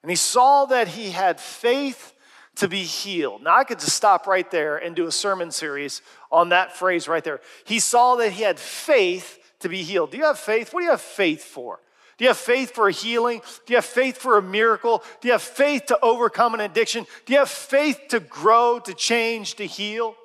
And 0.03 0.11
he 0.11 0.17
saw 0.17 0.67
that 0.67 0.89
he 0.89 1.11
had 1.11 1.41
faith 1.41 2.13
to 2.57 2.69
be 2.69 2.83
healed. 2.83 3.43
Now, 3.43 3.57
I 3.57 3.65
could 3.65 3.79
just 3.79 3.95
stop 3.95 4.27
right 4.27 4.51
there 4.51 4.77
and 4.79 4.97
do 4.97 5.07
a 5.07 5.13
sermon 5.13 5.53
series 5.53 6.03
on 6.33 6.49
that 6.49 6.77
phrase 6.77 7.07
right 7.07 7.23
there. 7.23 7.41
He 7.65 7.79
saw 7.79 8.17
that 8.17 8.33
he 8.33 8.43
had 8.43 8.59
faith 8.59 9.39
to 9.61 9.69
be 9.69 9.83
healed. 9.83 10.11
Do 10.11 10.19
you 10.19 10.25
have 10.25 10.39
faith? 10.39 10.73
What 10.73 10.81
do 10.81 10.85
you 10.85 10.91
have 10.91 11.01
faith 11.01 11.45
for? 11.45 11.81
Do 12.17 12.25
you 12.25 12.31
have 12.31 12.37
faith 12.37 12.73
for 12.73 12.89
a 12.89 12.93
healing? 12.93 13.41
Do 13.65 13.73
you 13.73 13.77
have 13.77 13.85
faith 13.85 14.19
for 14.19 14.39
a 14.39 14.43
miracle? 14.43 15.05
Do 15.21 15.29
you 15.29 15.33
have 15.33 15.43
faith 15.43 15.87
to 15.87 15.99
overcome 16.03 16.55
an 16.55 16.61
addiction? 16.61 17.07
Do 17.27 17.33
you 17.33 17.39
have 17.39 17.49
faith 17.49 18.01
to 18.09 18.19
grow, 18.19 18.81
to 18.81 18.93
change, 18.93 19.55
to 19.55 19.67
heal? 19.67 20.17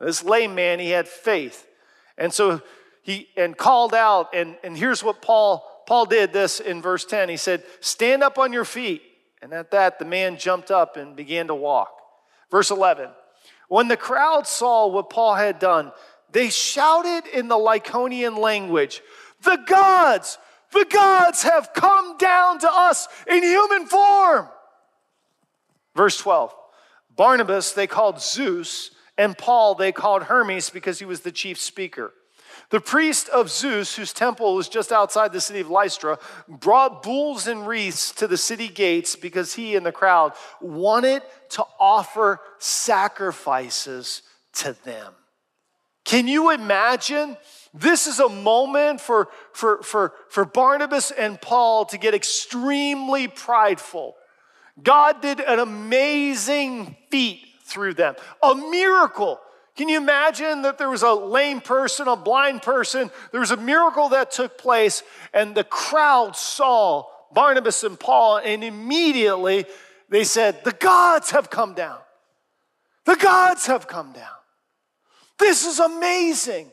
This 0.00 0.24
lame 0.24 0.54
man, 0.54 0.80
he 0.80 0.90
had 0.90 1.06
faith. 1.06 1.66
And 2.16 2.32
so 2.32 2.62
he 3.04 3.28
and 3.36 3.56
called 3.56 3.94
out, 3.94 4.34
and, 4.34 4.56
and 4.64 4.76
here's 4.76 5.04
what 5.04 5.22
Paul 5.22 5.64
Paul 5.86 6.06
did 6.06 6.32
this 6.32 6.60
in 6.60 6.80
verse 6.80 7.04
10. 7.04 7.28
He 7.28 7.36
said, 7.36 7.62
Stand 7.80 8.22
up 8.22 8.38
on 8.38 8.52
your 8.52 8.64
feet. 8.64 9.02
And 9.42 9.52
at 9.52 9.70
that, 9.72 9.98
the 9.98 10.06
man 10.06 10.38
jumped 10.38 10.70
up 10.70 10.96
and 10.96 11.14
began 11.14 11.48
to 11.48 11.54
walk. 11.54 11.90
Verse 12.50 12.70
11 12.70 13.10
When 13.68 13.88
the 13.88 13.96
crowd 13.96 14.46
saw 14.46 14.86
what 14.86 15.10
Paul 15.10 15.34
had 15.34 15.58
done, 15.58 15.92
they 16.32 16.48
shouted 16.48 17.26
in 17.32 17.48
the 17.48 17.56
Lycaonian 17.56 18.38
language, 18.38 19.02
The 19.42 19.56
gods, 19.66 20.38
the 20.72 20.86
gods 20.88 21.42
have 21.42 21.74
come 21.74 22.16
down 22.16 22.58
to 22.60 22.70
us 22.72 23.06
in 23.28 23.42
human 23.42 23.86
form. 23.86 24.48
Verse 25.94 26.16
12 26.18 26.54
Barnabas 27.14 27.72
they 27.72 27.86
called 27.86 28.20
Zeus, 28.22 28.92
and 29.18 29.36
Paul 29.36 29.74
they 29.74 29.92
called 29.92 30.24
Hermes 30.24 30.70
because 30.70 30.98
he 30.98 31.04
was 31.04 31.20
the 31.20 31.32
chief 31.32 31.60
speaker. 31.60 32.14
The 32.70 32.80
priest 32.80 33.28
of 33.28 33.50
Zeus, 33.50 33.94
whose 33.94 34.12
temple 34.12 34.54
was 34.54 34.68
just 34.68 34.90
outside 34.90 35.32
the 35.32 35.40
city 35.40 35.60
of 35.60 35.70
Lystra, 35.70 36.18
brought 36.48 37.02
bulls 37.02 37.46
and 37.46 37.66
wreaths 37.66 38.12
to 38.12 38.26
the 38.26 38.36
city 38.36 38.68
gates 38.68 39.16
because 39.16 39.54
he 39.54 39.76
and 39.76 39.84
the 39.84 39.92
crowd 39.92 40.32
wanted 40.60 41.22
to 41.50 41.64
offer 41.78 42.40
sacrifices 42.58 44.22
to 44.54 44.76
them. 44.84 45.12
Can 46.04 46.28
you 46.28 46.50
imagine? 46.50 47.36
This 47.72 48.06
is 48.06 48.20
a 48.20 48.28
moment 48.28 49.00
for, 49.00 49.28
for, 49.52 49.82
for, 49.82 50.12
for 50.28 50.44
Barnabas 50.44 51.10
and 51.10 51.40
Paul 51.40 51.86
to 51.86 51.98
get 51.98 52.14
extremely 52.14 53.26
prideful. 53.26 54.14
God 54.82 55.22
did 55.22 55.40
an 55.40 55.58
amazing 55.58 56.96
feat 57.10 57.40
through 57.62 57.94
them, 57.94 58.14
a 58.42 58.54
miracle. 58.54 59.40
Can 59.76 59.88
you 59.88 59.96
imagine 59.96 60.62
that 60.62 60.78
there 60.78 60.88
was 60.88 61.02
a 61.02 61.12
lame 61.12 61.60
person, 61.60 62.06
a 62.06 62.16
blind 62.16 62.62
person? 62.62 63.10
There 63.32 63.40
was 63.40 63.50
a 63.50 63.56
miracle 63.56 64.10
that 64.10 64.30
took 64.30 64.56
place, 64.56 65.02
and 65.32 65.54
the 65.54 65.64
crowd 65.64 66.36
saw 66.36 67.06
Barnabas 67.32 67.82
and 67.82 67.98
Paul, 67.98 68.38
and 68.38 68.62
immediately 68.62 69.66
they 70.08 70.22
said, 70.22 70.62
The 70.62 70.72
gods 70.72 71.32
have 71.32 71.50
come 71.50 71.74
down. 71.74 71.98
The 73.04 73.16
gods 73.16 73.66
have 73.66 73.88
come 73.88 74.12
down. 74.12 74.28
This 75.38 75.66
is 75.66 75.80
amazing. 75.80 76.70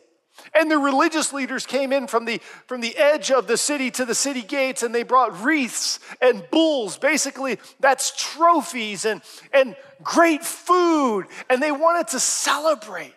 And 0.53 0.69
the 0.69 0.77
religious 0.77 1.33
leaders 1.33 1.65
came 1.65 1.93
in 1.93 2.07
from 2.07 2.25
the, 2.25 2.39
from 2.67 2.81
the 2.81 2.95
edge 2.97 3.31
of 3.31 3.47
the 3.47 3.57
city 3.57 3.91
to 3.91 4.05
the 4.05 4.15
city 4.15 4.41
gates 4.41 4.83
and 4.83 4.93
they 4.93 5.03
brought 5.03 5.41
wreaths 5.43 5.99
and 6.21 6.43
bulls. 6.51 6.97
Basically, 6.97 7.59
that's 7.79 8.13
trophies 8.15 9.05
and, 9.05 9.21
and 9.53 9.75
great 10.03 10.43
food. 10.43 11.27
And 11.49 11.61
they 11.61 11.71
wanted 11.71 12.09
to 12.09 12.19
celebrate. 12.19 13.13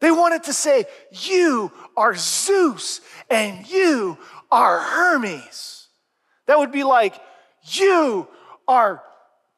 They 0.00 0.10
wanted 0.10 0.44
to 0.44 0.52
say, 0.52 0.84
You 1.10 1.72
are 1.96 2.14
Zeus 2.14 3.00
and 3.30 3.68
you 3.68 4.18
are 4.50 4.80
Hermes. 4.80 5.88
That 6.46 6.58
would 6.58 6.72
be 6.72 6.84
like, 6.84 7.20
You 7.64 8.28
are 8.66 9.02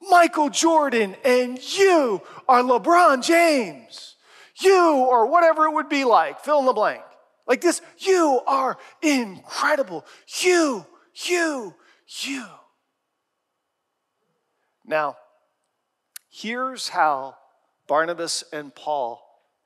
Michael 0.00 0.48
Jordan 0.48 1.14
and 1.24 1.58
you 1.76 2.22
are 2.48 2.62
LeBron 2.62 3.24
James 3.24 4.16
you, 4.60 4.94
or 4.94 5.26
whatever 5.26 5.66
it 5.66 5.72
would 5.72 5.88
be 5.88 6.04
like, 6.04 6.40
fill 6.40 6.60
in 6.60 6.66
the 6.66 6.72
blank. 6.72 7.02
Like 7.46 7.60
this, 7.60 7.82
you 7.98 8.40
are 8.46 8.78
incredible. 9.02 10.04
You, 10.40 10.86
you, 11.26 11.74
you. 12.22 12.46
Now, 14.86 15.16
here's 16.30 16.88
how 16.88 17.36
Barnabas 17.88 18.44
and 18.52 18.74
Paul 18.74 19.20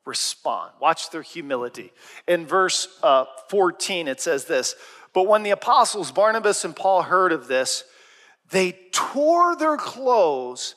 respond. 0.06 0.72
Watch 0.80 1.10
their 1.10 1.22
humility. 1.22 1.92
In 2.26 2.46
verse 2.46 2.88
uh, 3.02 3.24
14, 3.48 4.08
it 4.08 4.20
says 4.20 4.44
this 4.46 4.74
But 5.12 5.26
when 5.26 5.42
the 5.42 5.50
apostles 5.50 6.12
Barnabas 6.12 6.64
and 6.64 6.74
Paul 6.74 7.02
heard 7.02 7.32
of 7.32 7.48
this, 7.48 7.84
they 8.50 8.78
tore 8.92 9.56
their 9.56 9.76
clothes 9.76 10.74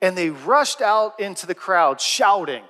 and 0.00 0.16
they 0.16 0.30
rushed 0.30 0.82
out 0.82 1.18
into 1.20 1.46
the 1.46 1.54
crowd, 1.54 2.00
shouting, 2.00 2.64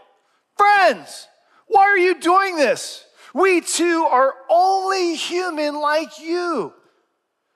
Friends, 0.56 1.28
why 1.66 1.82
are 1.82 1.99
you 1.99 2.20
doing 2.20 2.56
this? 2.56 3.04
We 3.34 3.61
too 3.61 4.06
are 4.11 4.34
only 4.49 5.16
human 5.16 5.80
like 5.80 6.20
you. 6.20 6.73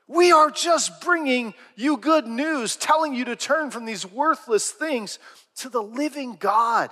We 0.09 0.33
are 0.33 0.51
just 0.51 1.03
bringing 1.03 1.55
you 1.77 1.99
good 1.99 2.27
news, 2.27 2.77
telling 2.77 3.15
you 3.15 3.27
to 3.27 3.37
turn 3.37 3.71
from 3.71 3.85
these 3.85 4.07
worthless 4.07 4.71
things 4.71 5.19
to 5.57 5.69
the 5.69 5.83
living 5.83 6.37
God 6.37 6.91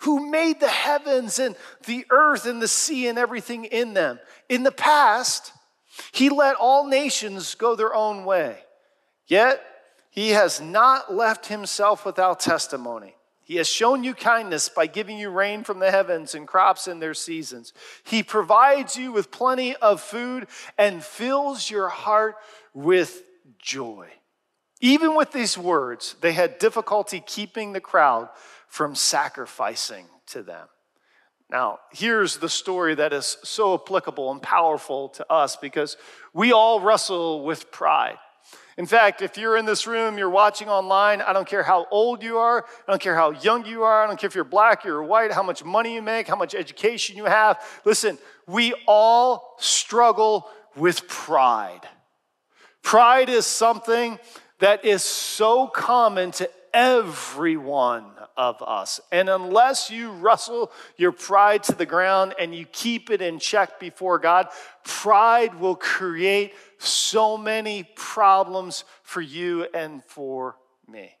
who 0.00 0.30
made 0.30 0.60
the 0.60 0.68
heavens 0.68 1.38
and 1.38 1.56
the 1.86 2.04
earth 2.10 2.44
and 2.44 2.60
the 2.60 2.68
sea 2.68 3.08
and 3.08 3.18
everything 3.18 3.64
in 3.64 3.94
them. 3.94 4.18
In 4.48 4.64
the 4.64 4.72
past, 4.72 5.52
he 6.12 6.28
let 6.28 6.56
all 6.56 6.86
nations 6.86 7.54
go 7.54 7.74
their 7.74 7.94
own 7.94 8.24
way. 8.24 8.58
Yet, 9.26 9.64
he 10.10 10.30
has 10.30 10.60
not 10.60 11.14
left 11.14 11.46
himself 11.46 12.04
without 12.04 12.40
testimony. 12.40 13.14
He 13.52 13.58
has 13.58 13.68
shown 13.68 14.02
you 14.02 14.14
kindness 14.14 14.70
by 14.70 14.86
giving 14.86 15.18
you 15.18 15.28
rain 15.28 15.62
from 15.62 15.78
the 15.78 15.90
heavens 15.90 16.34
and 16.34 16.48
crops 16.48 16.88
in 16.88 17.00
their 17.00 17.12
seasons. 17.12 17.74
He 18.02 18.22
provides 18.22 18.96
you 18.96 19.12
with 19.12 19.30
plenty 19.30 19.76
of 19.76 20.00
food 20.00 20.46
and 20.78 21.04
fills 21.04 21.68
your 21.68 21.90
heart 21.90 22.36
with 22.72 23.22
joy. 23.58 24.08
Even 24.80 25.14
with 25.14 25.32
these 25.32 25.58
words, 25.58 26.16
they 26.22 26.32
had 26.32 26.58
difficulty 26.58 27.22
keeping 27.26 27.74
the 27.74 27.80
crowd 27.80 28.30
from 28.68 28.94
sacrificing 28.94 30.06
to 30.28 30.42
them. 30.42 30.66
Now, 31.50 31.80
here's 31.90 32.38
the 32.38 32.48
story 32.48 32.94
that 32.94 33.12
is 33.12 33.36
so 33.44 33.74
applicable 33.74 34.32
and 34.32 34.40
powerful 34.40 35.10
to 35.10 35.30
us 35.30 35.56
because 35.56 35.98
we 36.32 36.52
all 36.52 36.80
wrestle 36.80 37.44
with 37.44 37.70
pride. 37.70 38.16
In 38.78 38.86
fact, 38.86 39.20
if 39.20 39.36
you're 39.36 39.56
in 39.56 39.66
this 39.66 39.86
room, 39.86 40.16
you're 40.16 40.30
watching 40.30 40.68
online, 40.68 41.20
I 41.20 41.32
don't 41.32 41.46
care 41.46 41.62
how 41.62 41.86
old 41.90 42.22
you 42.22 42.38
are, 42.38 42.64
I 42.86 42.90
don't 42.90 43.02
care 43.02 43.14
how 43.14 43.30
young 43.30 43.66
you 43.66 43.82
are, 43.82 44.02
I 44.02 44.06
don't 44.06 44.18
care 44.18 44.28
if 44.28 44.34
you're 44.34 44.44
black, 44.44 44.84
you're 44.84 45.02
white, 45.02 45.32
how 45.32 45.42
much 45.42 45.64
money 45.64 45.94
you 45.94 46.02
make, 46.02 46.26
how 46.26 46.36
much 46.36 46.54
education 46.54 47.16
you 47.16 47.26
have. 47.26 47.62
Listen, 47.84 48.18
we 48.46 48.74
all 48.86 49.56
struggle 49.58 50.48
with 50.74 51.06
pride. 51.06 51.86
Pride 52.82 53.28
is 53.28 53.46
something 53.46 54.18
that 54.58 54.84
is 54.84 55.02
so 55.02 55.66
common 55.66 56.30
to 56.32 56.48
everyone 56.72 58.06
of 58.36 58.62
us. 58.62 59.00
And 59.10 59.28
unless 59.28 59.90
you 59.90 60.10
wrestle 60.10 60.72
your 60.96 61.12
pride 61.12 61.62
to 61.64 61.74
the 61.74 61.86
ground 61.86 62.34
and 62.38 62.54
you 62.54 62.64
keep 62.66 63.10
it 63.10 63.20
in 63.20 63.38
check 63.38 63.78
before 63.78 64.18
God, 64.18 64.48
pride 64.84 65.54
will 65.56 65.76
create 65.76 66.54
so 66.84 67.36
many 67.36 67.84
problems 67.96 68.84
for 69.02 69.20
you 69.20 69.66
and 69.74 70.02
for 70.04 70.56
me. 70.88 71.16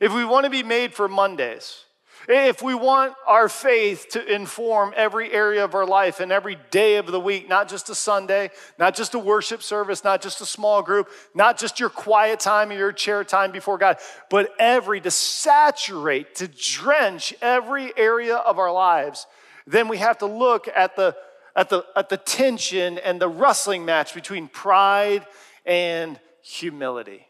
If 0.00 0.14
we 0.14 0.24
want 0.24 0.44
to 0.44 0.50
be 0.50 0.62
made 0.62 0.94
for 0.94 1.08
Mondays, 1.08 1.84
if 2.28 2.62
we 2.62 2.74
want 2.74 3.14
our 3.26 3.48
faith 3.48 4.08
to 4.10 4.24
inform 4.32 4.92
every 4.94 5.32
area 5.32 5.64
of 5.64 5.74
our 5.74 5.86
life 5.86 6.20
and 6.20 6.30
every 6.30 6.58
day 6.70 6.96
of 6.96 7.06
the 7.06 7.18
week, 7.18 7.48
not 7.48 7.68
just 7.68 7.88
a 7.88 7.94
Sunday, 7.94 8.50
not 8.78 8.94
just 8.94 9.14
a 9.14 9.18
worship 9.18 9.62
service, 9.62 10.04
not 10.04 10.20
just 10.20 10.40
a 10.40 10.46
small 10.46 10.82
group, 10.82 11.08
not 11.34 11.58
just 11.58 11.80
your 11.80 11.88
quiet 11.88 12.38
time 12.38 12.70
or 12.70 12.74
your 12.74 12.92
chair 12.92 13.24
time 13.24 13.52
before 13.52 13.78
God, 13.78 13.96
but 14.28 14.50
every, 14.58 15.00
to 15.00 15.10
saturate, 15.10 16.34
to 16.36 16.48
drench 16.48 17.34
every 17.40 17.92
area 17.96 18.36
of 18.36 18.58
our 18.58 18.72
lives, 18.72 19.26
then 19.66 19.88
we 19.88 19.96
have 19.96 20.18
to 20.18 20.26
look 20.26 20.68
at 20.74 20.96
the 20.96 21.16
at 21.56 21.68
the, 21.68 21.84
at 21.96 22.08
the 22.08 22.16
tension 22.16 22.98
and 22.98 23.20
the 23.20 23.28
wrestling 23.28 23.84
match 23.84 24.14
between 24.14 24.48
pride 24.48 25.26
and 25.66 26.18
humility. 26.42 27.26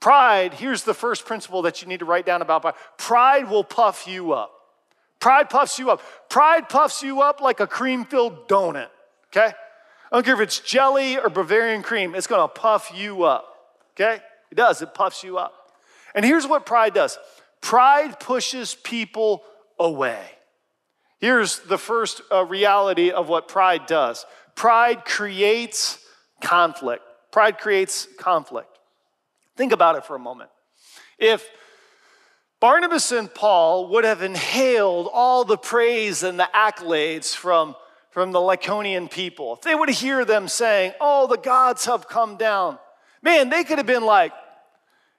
Pride, 0.00 0.54
here's 0.54 0.84
the 0.84 0.94
first 0.94 1.24
principle 1.24 1.62
that 1.62 1.82
you 1.82 1.88
need 1.88 2.00
to 2.00 2.04
write 2.04 2.26
down 2.26 2.42
about 2.42 2.62
pride. 2.62 2.74
Pride 2.98 3.50
will 3.50 3.64
puff 3.64 4.06
you 4.06 4.32
up. 4.32 4.52
Pride 5.18 5.48
puffs 5.48 5.78
you 5.78 5.90
up. 5.90 6.02
Pride 6.28 6.68
puffs 6.68 7.02
you 7.02 7.22
up 7.22 7.40
like 7.40 7.60
a 7.60 7.66
cream 7.66 8.04
filled 8.04 8.48
donut, 8.48 8.88
okay? 9.28 9.52
I 10.12 10.16
don't 10.16 10.24
care 10.24 10.34
if 10.34 10.40
it's 10.40 10.60
jelly 10.60 11.18
or 11.18 11.28
Bavarian 11.28 11.82
cream, 11.82 12.14
it's 12.14 12.26
gonna 12.26 12.48
puff 12.48 12.92
you 12.94 13.24
up, 13.24 13.46
okay? 13.94 14.20
It 14.50 14.54
does, 14.54 14.82
it 14.82 14.94
puffs 14.94 15.24
you 15.24 15.38
up. 15.38 15.72
And 16.14 16.24
here's 16.24 16.46
what 16.46 16.66
pride 16.66 16.94
does 16.94 17.18
pride 17.60 18.20
pushes 18.20 18.74
people 18.74 19.42
away. 19.78 20.35
Here's 21.18 21.60
the 21.60 21.78
first 21.78 22.20
uh, 22.30 22.44
reality 22.44 23.10
of 23.10 23.28
what 23.28 23.48
pride 23.48 23.86
does 23.86 24.24
Pride 24.54 25.04
creates 25.04 25.98
conflict. 26.40 27.02
Pride 27.30 27.58
creates 27.58 28.08
conflict. 28.18 28.78
Think 29.56 29.72
about 29.72 29.96
it 29.96 30.04
for 30.04 30.16
a 30.16 30.18
moment. 30.18 30.50
If 31.18 31.46
Barnabas 32.60 33.12
and 33.12 33.32
Paul 33.32 33.88
would 33.90 34.04
have 34.04 34.22
inhaled 34.22 35.08
all 35.12 35.44
the 35.44 35.58
praise 35.58 36.22
and 36.22 36.40
the 36.40 36.48
accolades 36.54 37.34
from, 37.34 37.74
from 38.10 38.32
the 38.32 38.38
Lycaonian 38.38 39.10
people, 39.10 39.54
if 39.54 39.60
they 39.60 39.74
would 39.74 39.90
hear 39.90 40.24
them 40.24 40.48
saying, 40.48 40.92
Oh, 41.00 41.26
the 41.26 41.36
gods 41.36 41.84
have 41.84 42.08
come 42.08 42.36
down, 42.36 42.78
man, 43.22 43.50
they 43.50 43.64
could 43.64 43.78
have 43.78 43.86
been 43.86 44.04
like, 44.04 44.32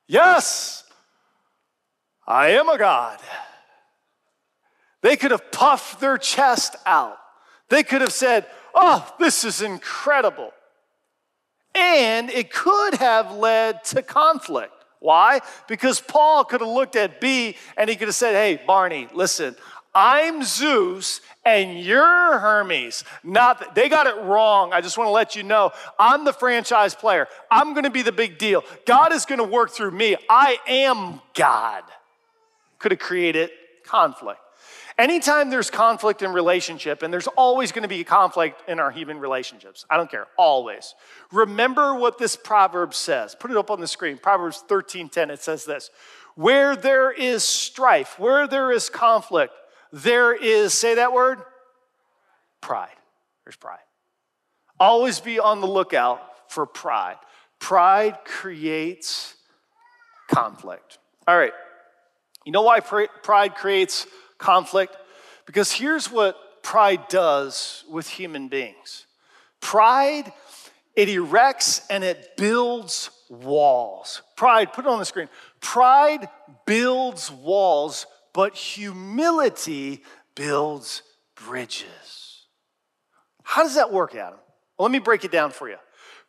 Yes, 0.08 0.84
I 2.26 2.50
am 2.50 2.70
a 2.70 2.78
God. 2.78 3.20
They 5.02 5.16
could 5.16 5.32
have 5.32 5.52
puffed 5.52 6.00
their 6.00 6.18
chest 6.18 6.76
out. 6.86 7.18
They 7.70 7.84
could 7.84 8.02
have 8.02 8.14
said, 8.14 8.46
Oh, 8.74 9.08
this 9.20 9.44
is 9.44 9.62
incredible. 9.62 10.52
And 11.74 12.30
it 12.30 12.52
could 12.52 12.96
have 12.96 13.34
led 13.34 13.84
to 13.86 14.02
conflict. 14.02 14.74
Why? 15.00 15.42
Because 15.68 16.00
Paul 16.00 16.44
could 16.44 16.62
have 16.62 16.70
looked 16.70 16.96
at 16.96 17.22
B 17.22 17.56
and 17.76 17.90
he 17.90 17.96
could 17.96 18.08
have 18.08 18.16
said, 18.16 18.34
Hey, 18.34 18.64
Barney, 18.66 19.08
listen, 19.14 19.56
I'm 19.94 20.44
Zeus 20.44 21.22
and 21.46 21.80
you're 21.80 22.40
Hermes. 22.40 23.04
Not 23.24 23.60
that, 23.60 23.76
they 23.76 23.90
got 23.90 24.06
it 24.06 24.16
wrong. 24.18 24.74
I 24.74 24.82
just 24.82 24.98
want 24.98 25.08
to 25.08 25.12
let 25.12 25.36
you 25.36 25.44
know 25.44 25.72
I'm 25.98 26.26
the 26.26 26.34
franchise 26.34 26.94
player. 26.94 27.28
I'm 27.50 27.74
going 27.74 27.86
to 27.86 27.90
be 27.90 28.02
the 28.02 28.12
big 28.12 28.38
deal. 28.38 28.64
God 28.86 29.14
is 29.14 29.26
going 29.26 29.40
to 29.40 29.44
work 29.44 29.72
through 29.72 29.92
me. 29.92 30.16
I 30.30 30.58
am 30.68 31.22
God. 31.34 31.84
Could 32.80 32.92
have 32.92 33.00
created 33.00 33.50
conflict. 33.84 34.40
Anytime 34.98 35.52
there's 35.52 35.70
conflict 35.70 36.24
in 36.24 36.34
relationship, 36.34 37.04
and 37.04 37.14
there's 37.14 37.28
always 37.28 37.72
going 37.72 37.84
to 37.84 37.88
be 37.88 38.04
conflict 38.04 38.68
in 38.68 38.80
our 38.80 38.90
human 38.90 39.20
relationships, 39.20 39.86
I 39.92 39.98
don't 39.98 40.10
care, 40.10 40.26
always. 40.38 40.96
Remember 41.32 41.94
what 41.94 42.18
this 42.18 42.36
proverb 42.36 42.96
says. 42.96 43.36
Put 43.36 43.52
it 43.52 43.58
up 43.58 43.70
on 43.70 43.80
the 43.80 43.88
screen. 43.88 44.18
Proverbs 44.18 44.64
13:10. 44.68 45.30
It 45.30 45.42
says 45.42 45.66
this: 45.66 45.92
Where 46.34 46.76
there 46.76 47.12
is 47.12 47.44
strife, 47.44 48.18
where 48.18 48.48
there 48.48 48.72
is 48.72 48.90
conflict, 48.90 49.54
there 49.94 50.34
is, 50.34 50.74
say 50.74 50.96
that 50.96 51.14
word, 51.14 51.44
pride. 52.60 52.90
There's 53.46 53.56
pride. 53.56 53.80
Always 54.80 55.20
be 55.20 55.40
on 55.40 55.62
the 55.62 55.68
lookout 55.68 56.22
for 56.52 56.66
pride. 56.66 57.18
Pride 57.60 58.18
creates 58.26 59.36
conflict. 60.28 60.98
All 61.28 61.38
right. 61.38 61.54
You 62.46 62.52
know 62.52 62.62
why 62.62 62.80
pride 62.80 63.56
creates 63.56 64.08
conflict? 64.38 64.96
Because 65.46 65.72
here's 65.72 66.12
what 66.12 66.62
pride 66.64 67.08
does 67.08 67.84
with 67.90 68.08
human 68.08 68.48
beings 68.48 69.06
pride, 69.60 70.32
it 70.96 71.10
erects 71.10 71.86
and 71.90 72.04
it 72.04 72.38
builds 72.38 73.10
walls. 73.30 74.22
Pride, 74.36 74.74
put 74.74 74.86
it 74.86 74.88
on 74.88 75.00
the 75.00 75.06
screen. 75.06 75.30
Pride 75.60 76.30
builds 76.66 77.32
walls, 77.32 78.06
but 78.34 78.56
humility 78.56 80.04
builds 80.36 81.02
bridges. 81.36 82.46
How 83.44 83.64
does 83.64 83.76
that 83.76 83.92
work, 83.92 84.16
Adam? 84.16 84.40
Well, 84.78 84.86
let 84.86 84.92
me 84.92 85.00
break 85.00 85.24
it 85.24 85.32
down 85.32 85.52
for 85.52 85.70
you. 85.70 85.78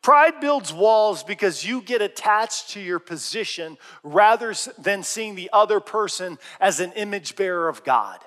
Pride 0.09 0.41
builds 0.41 0.73
walls 0.73 1.23
because 1.23 1.67
you 1.67 1.83
get 1.83 2.01
attached 2.01 2.71
to 2.71 2.81
your 2.81 2.99
position 2.99 3.77
rather 4.03 4.55
than 4.79 5.03
seeing 5.03 5.35
the 5.35 5.51
other 5.53 5.81
person 5.81 6.39
as 6.61 6.81
an 6.81 6.93
image 6.93 7.37
bearer 7.37 7.69
of 7.69 7.85
God. 7.85 8.19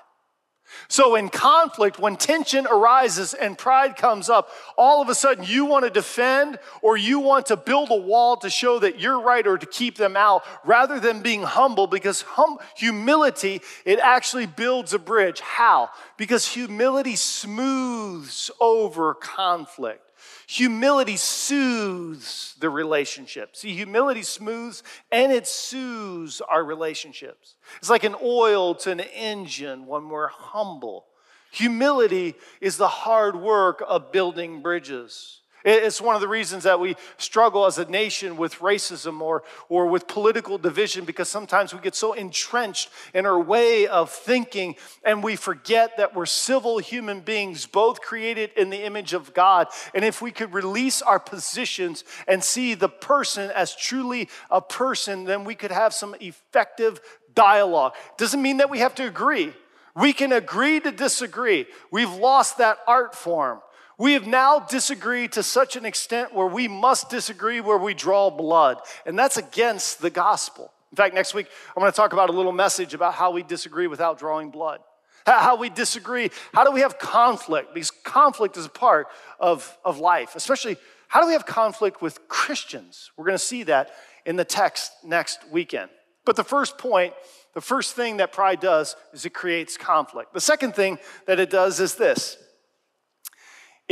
So, 0.86 1.16
in 1.16 1.28
conflict, 1.28 1.98
when 1.98 2.14
tension 2.14 2.68
arises 2.68 3.34
and 3.34 3.58
pride 3.58 3.96
comes 3.96 4.30
up, 4.30 4.50
all 4.78 5.02
of 5.02 5.08
a 5.08 5.14
sudden 5.16 5.42
you 5.42 5.64
want 5.64 5.84
to 5.84 5.90
defend 5.90 6.60
or 6.82 6.96
you 6.96 7.18
want 7.18 7.46
to 7.46 7.56
build 7.56 7.90
a 7.90 7.96
wall 7.96 8.36
to 8.36 8.48
show 8.48 8.78
that 8.78 9.00
you're 9.00 9.20
right 9.20 9.44
or 9.44 9.58
to 9.58 9.66
keep 9.66 9.96
them 9.96 10.16
out 10.16 10.44
rather 10.64 11.00
than 11.00 11.20
being 11.20 11.42
humble 11.42 11.88
because 11.88 12.22
hum- 12.22 12.58
humility, 12.76 13.60
it 13.84 13.98
actually 13.98 14.46
builds 14.46 14.94
a 14.94 15.00
bridge. 15.00 15.40
How? 15.40 15.90
Because 16.16 16.46
humility 16.46 17.16
smooths 17.16 18.52
over 18.60 19.14
conflict. 19.14 20.11
Humility 20.52 21.16
soothes 21.16 22.56
the 22.60 22.68
relationship. 22.68 23.56
See, 23.56 23.74
humility 23.74 24.22
smooths 24.22 24.82
and 25.10 25.32
it 25.32 25.46
soothes 25.46 26.42
our 26.42 26.62
relationships. 26.62 27.56
It's 27.78 27.88
like 27.88 28.04
an 28.04 28.16
oil 28.22 28.74
to 28.74 28.90
an 28.90 29.00
engine 29.00 29.86
when 29.86 30.10
we're 30.10 30.28
humble. 30.28 31.06
Humility 31.52 32.34
is 32.60 32.76
the 32.76 32.86
hard 32.86 33.34
work 33.34 33.82
of 33.88 34.12
building 34.12 34.60
bridges. 34.60 35.40
It's 35.64 36.00
one 36.00 36.14
of 36.14 36.20
the 36.20 36.28
reasons 36.28 36.64
that 36.64 36.80
we 36.80 36.96
struggle 37.18 37.66
as 37.66 37.78
a 37.78 37.84
nation 37.84 38.36
with 38.36 38.56
racism 38.56 39.20
or, 39.20 39.44
or 39.68 39.86
with 39.86 40.08
political 40.08 40.58
division 40.58 41.04
because 41.04 41.28
sometimes 41.28 41.72
we 41.72 41.80
get 41.80 41.94
so 41.94 42.14
entrenched 42.14 42.90
in 43.14 43.26
our 43.26 43.40
way 43.40 43.86
of 43.86 44.10
thinking 44.10 44.74
and 45.04 45.22
we 45.22 45.36
forget 45.36 45.96
that 45.98 46.14
we're 46.14 46.26
civil 46.26 46.78
human 46.78 47.20
beings, 47.20 47.66
both 47.66 48.00
created 48.00 48.50
in 48.56 48.70
the 48.70 48.84
image 48.84 49.12
of 49.12 49.32
God. 49.34 49.68
And 49.94 50.04
if 50.04 50.20
we 50.20 50.32
could 50.32 50.52
release 50.52 51.00
our 51.00 51.20
positions 51.20 52.04
and 52.26 52.42
see 52.42 52.74
the 52.74 52.88
person 52.88 53.50
as 53.50 53.76
truly 53.76 54.28
a 54.50 54.60
person, 54.60 55.24
then 55.24 55.44
we 55.44 55.54
could 55.54 55.70
have 55.70 55.94
some 55.94 56.16
effective 56.20 57.00
dialogue. 57.34 57.94
Doesn't 58.16 58.42
mean 58.42 58.56
that 58.58 58.70
we 58.70 58.80
have 58.80 58.94
to 58.96 59.06
agree. 59.06 59.52
We 59.94 60.12
can 60.12 60.32
agree 60.32 60.80
to 60.80 60.90
disagree. 60.90 61.66
We've 61.90 62.12
lost 62.12 62.58
that 62.58 62.78
art 62.86 63.14
form. 63.14 63.60
We 63.98 64.14
have 64.14 64.26
now 64.26 64.58
disagreed 64.58 65.32
to 65.32 65.42
such 65.42 65.76
an 65.76 65.84
extent 65.84 66.34
where 66.34 66.46
we 66.46 66.66
must 66.68 67.10
disagree 67.10 67.60
where 67.60 67.78
we 67.78 67.94
draw 67.94 68.30
blood. 68.30 68.80
And 69.06 69.18
that's 69.18 69.36
against 69.36 70.00
the 70.00 70.10
gospel. 70.10 70.72
In 70.90 70.96
fact, 70.96 71.14
next 71.14 71.34
week, 71.34 71.46
I'm 71.74 71.80
going 71.80 71.92
to 71.92 71.96
talk 71.96 72.12
about 72.12 72.28
a 72.28 72.32
little 72.32 72.52
message 72.52 72.94
about 72.94 73.14
how 73.14 73.30
we 73.30 73.42
disagree 73.42 73.86
without 73.86 74.18
drawing 74.18 74.50
blood. 74.50 74.80
How 75.24 75.56
we 75.56 75.70
disagree. 75.70 76.30
How 76.52 76.64
do 76.64 76.72
we 76.72 76.80
have 76.80 76.98
conflict? 76.98 77.74
Because 77.74 77.90
conflict 77.90 78.56
is 78.56 78.66
a 78.66 78.70
part 78.70 79.06
of, 79.38 79.78
of 79.84 79.98
life, 79.98 80.34
especially 80.34 80.76
how 81.08 81.20
do 81.20 81.26
we 81.26 81.34
have 81.34 81.46
conflict 81.46 82.02
with 82.02 82.26
Christians? 82.26 83.10
We're 83.16 83.26
going 83.26 83.38
to 83.38 83.44
see 83.44 83.62
that 83.64 83.90
in 84.24 84.36
the 84.36 84.44
text 84.44 84.92
next 85.04 85.40
weekend. 85.50 85.90
But 86.24 86.36
the 86.36 86.44
first 86.44 86.78
point, 86.78 87.12
the 87.54 87.60
first 87.60 87.94
thing 87.94 88.16
that 88.16 88.32
pride 88.32 88.60
does 88.60 88.96
is 89.12 89.26
it 89.26 89.34
creates 89.34 89.76
conflict. 89.76 90.32
The 90.32 90.40
second 90.40 90.74
thing 90.74 90.98
that 91.26 91.38
it 91.38 91.50
does 91.50 91.80
is 91.80 91.94
this 91.96 92.36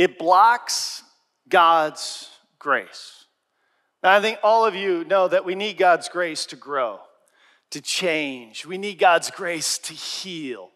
it 0.01 0.17
blocks 0.17 1.03
God's 1.47 2.27
grace. 2.57 3.25
Now, 4.01 4.17
I 4.17 4.19
think 4.19 4.39
all 4.41 4.65
of 4.65 4.73
you 4.73 5.03
know 5.03 5.27
that 5.27 5.45
we 5.45 5.53
need 5.53 5.77
God's 5.77 6.09
grace 6.09 6.47
to 6.47 6.55
grow, 6.55 6.99
to 7.69 7.81
change. 7.81 8.65
We 8.65 8.79
need 8.79 8.97
God's 8.97 9.29
grace 9.29 9.77
to 9.77 9.93
heal. 9.93 10.71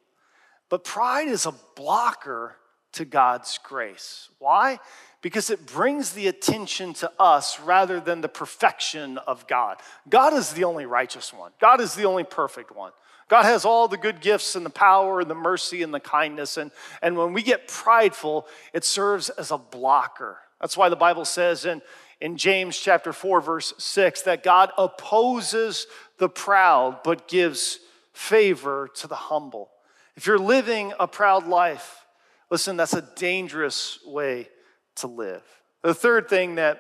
But 0.69 0.83
pride 0.83 1.27
is 1.27 1.47
a 1.47 1.55
blocker 1.75 2.55
to 2.91 3.03
God's 3.03 3.57
grace. 3.63 4.29
Why? 4.37 4.79
Because 5.23 5.49
it 5.49 5.65
brings 5.65 6.11
the 6.11 6.27
attention 6.27 6.93
to 6.93 7.11
us 7.19 7.59
rather 7.59 7.99
than 7.99 8.21
the 8.21 8.29
perfection 8.29 9.17
of 9.17 9.47
God. 9.47 9.77
God 10.07 10.33
is 10.33 10.53
the 10.53 10.65
only 10.65 10.85
righteous 10.85 11.33
one, 11.33 11.51
God 11.59 11.81
is 11.81 11.95
the 11.95 12.05
only 12.05 12.25
perfect 12.25 12.75
one. 12.75 12.91
God 13.27 13.43
has 13.43 13.65
all 13.65 13.87
the 13.87 13.97
good 13.97 14.21
gifts 14.21 14.55
and 14.55 14.65
the 14.65 14.69
power 14.69 15.19
and 15.19 15.29
the 15.29 15.35
mercy 15.35 15.81
and 15.81 15.93
the 15.93 15.99
kindness. 15.99 16.57
And, 16.57 16.71
and 17.01 17.17
when 17.17 17.33
we 17.33 17.41
get 17.41 17.67
prideful, 17.67 18.47
it 18.71 18.85
serves 18.85 19.29
as 19.29 19.51
a 19.51 19.57
blocker. 19.57 20.37
That's 20.61 20.77
why 20.77 20.89
the 20.89 20.95
Bible 20.95 21.25
says 21.25 21.65
in, 21.65 21.81
in 22.21 22.37
James 22.37 22.77
chapter 22.77 23.11
4, 23.11 23.41
verse 23.41 23.73
6, 23.77 24.21
that 24.23 24.43
God 24.43 24.71
opposes 24.77 25.87
the 26.19 26.29
proud 26.29 27.01
but 27.03 27.27
gives 27.27 27.79
favor 28.13 28.89
to 28.95 29.07
the 29.07 29.15
humble. 29.15 29.71
If 30.15 30.27
you're 30.27 30.39
living 30.39 30.93
a 30.99 31.07
proud 31.07 31.47
life, 31.47 32.05
listen, 32.49 32.77
that's 32.77 32.93
a 32.93 33.07
dangerous 33.15 33.99
way 34.05 34.49
to 34.97 35.07
live. 35.07 35.43
The 35.81 35.93
third 35.93 36.29
thing 36.29 36.55
that 36.55 36.79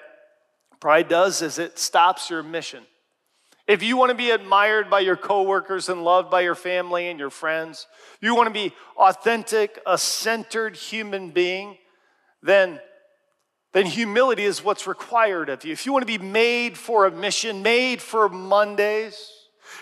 pride 0.79 1.09
does 1.09 1.41
is 1.41 1.59
it 1.59 1.77
stops 1.77 2.29
your 2.29 2.43
mission. 2.43 2.83
If 3.67 3.81
you 3.81 3.97
want 3.97 4.11
to 4.11 4.15
be 4.15 4.29
admired 4.29 4.89
by 4.91 4.99
your 4.99 5.17
coworkers 5.17 5.89
and 5.89 6.03
loved 6.03 6.29
by 6.29 6.41
your 6.41 6.53
family 6.53 7.07
and 7.07 7.19
your 7.19 7.31
friends, 7.31 7.87
you 8.21 8.35
want 8.35 8.47
to 8.47 8.53
be 8.53 8.73
authentic, 8.95 9.81
a 9.87 9.97
centered 9.97 10.75
human 10.75 11.31
being, 11.31 11.77
then, 12.43 12.79
then 13.73 13.87
humility 13.87 14.43
is 14.43 14.63
what's 14.63 14.85
required 14.85 15.49
of 15.49 15.65
you. 15.65 15.73
If 15.73 15.87
you 15.87 15.93
want 15.93 16.03
to 16.03 16.19
be 16.19 16.23
made 16.23 16.77
for 16.77 17.07
a 17.07 17.11
mission, 17.11 17.63
made 17.63 18.03
for 18.03 18.29
Mondays, 18.29 19.31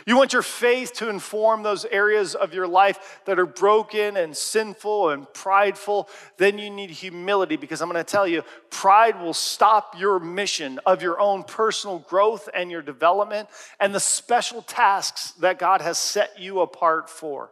you 0.06 0.18
want 0.18 0.34
your 0.34 0.42
faith 0.42 0.94
to 0.94 1.10
inform 1.10 1.63
those 1.63 1.86
areas 1.86 2.36
of 2.36 2.54
your 2.54 2.68
life 2.68 3.22
that 3.26 3.39
are 3.39 3.46
broken 3.46 4.18
and 4.18 4.36
sinful 4.36 5.10
and 5.10 5.32
prideful, 5.34 6.10
then 6.38 6.58
you 6.58 6.70
need 6.70 6.89
humility 6.89 7.56
because 7.56 7.82
I'm 7.82 7.89
going 7.89 8.04
to 8.04 8.12
tell 8.12 8.28
you, 8.28 8.44
pride 8.70 9.22
will 9.22 9.34
stop 9.34 9.96
your 9.98 10.20
mission 10.20 10.80
of 10.86 11.02
your 11.02 11.20
own 11.20 11.44
personal 11.44 12.00
growth 12.00 12.50
and 12.54 12.70
your 12.70 12.82
development 12.82 13.50
and 13.80 13.94
the 13.94 14.00
special 14.00 14.62
tasks 14.62 15.32
that 15.39 15.60
God 15.60 15.82
has 15.82 15.98
set 15.98 16.39
you 16.39 16.62
apart 16.62 17.10
for. 17.10 17.52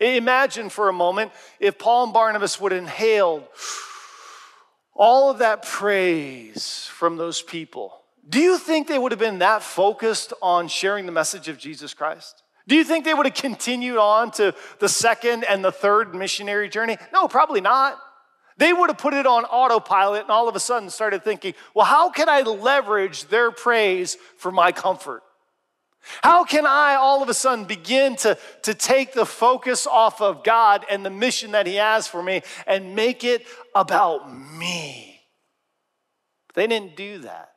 Imagine 0.00 0.68
for 0.68 0.88
a 0.88 0.92
moment 0.92 1.32
if 1.60 1.78
Paul 1.78 2.04
and 2.04 2.12
Barnabas 2.12 2.60
would 2.60 2.72
inhale 2.72 3.48
all 4.94 5.30
of 5.30 5.38
that 5.38 5.64
praise 5.64 6.88
from 6.92 7.16
those 7.16 7.42
people, 7.42 8.01
do 8.28 8.40
you 8.40 8.56
think 8.58 8.86
they 8.86 8.98
would 8.98 9.12
have 9.12 9.18
been 9.18 9.40
that 9.40 9.62
focused 9.62 10.32
on 10.40 10.68
sharing 10.68 11.06
the 11.06 11.12
message 11.12 11.48
of 11.48 11.58
Jesus 11.58 11.92
Christ? 11.92 12.42
Do 12.68 12.76
you 12.76 12.84
think 12.84 13.04
they 13.04 13.14
would 13.14 13.26
have 13.26 13.34
continued 13.34 13.98
on 13.98 14.30
to 14.32 14.54
the 14.78 14.88
second 14.88 15.44
and 15.44 15.64
the 15.64 15.72
third 15.72 16.14
missionary 16.14 16.68
journey? 16.68 16.96
No, 17.12 17.26
probably 17.26 17.60
not. 17.60 17.98
They 18.58 18.72
would 18.72 18.90
have 18.90 18.98
put 18.98 19.14
it 19.14 19.26
on 19.26 19.44
autopilot 19.44 20.22
and 20.22 20.30
all 20.30 20.48
of 20.48 20.54
a 20.54 20.60
sudden 20.60 20.90
started 20.90 21.24
thinking, 21.24 21.54
well, 21.74 21.86
how 21.86 22.10
can 22.10 22.28
I 22.28 22.42
leverage 22.42 23.24
their 23.24 23.50
praise 23.50 24.16
for 24.36 24.52
my 24.52 24.70
comfort? 24.70 25.22
How 26.22 26.44
can 26.44 26.66
I 26.66 26.94
all 26.94 27.22
of 27.22 27.28
a 27.28 27.34
sudden 27.34 27.64
begin 27.64 28.16
to, 28.16 28.36
to 28.62 28.74
take 28.74 29.12
the 29.12 29.26
focus 29.26 29.86
off 29.86 30.20
of 30.20 30.44
God 30.44 30.84
and 30.90 31.04
the 31.04 31.10
mission 31.10 31.52
that 31.52 31.66
He 31.66 31.76
has 31.76 32.06
for 32.06 32.22
me 32.22 32.42
and 32.66 32.94
make 32.94 33.24
it 33.24 33.46
about 33.74 34.32
me? 34.32 35.20
They 36.54 36.66
didn't 36.66 36.96
do 36.96 37.18
that. 37.18 37.51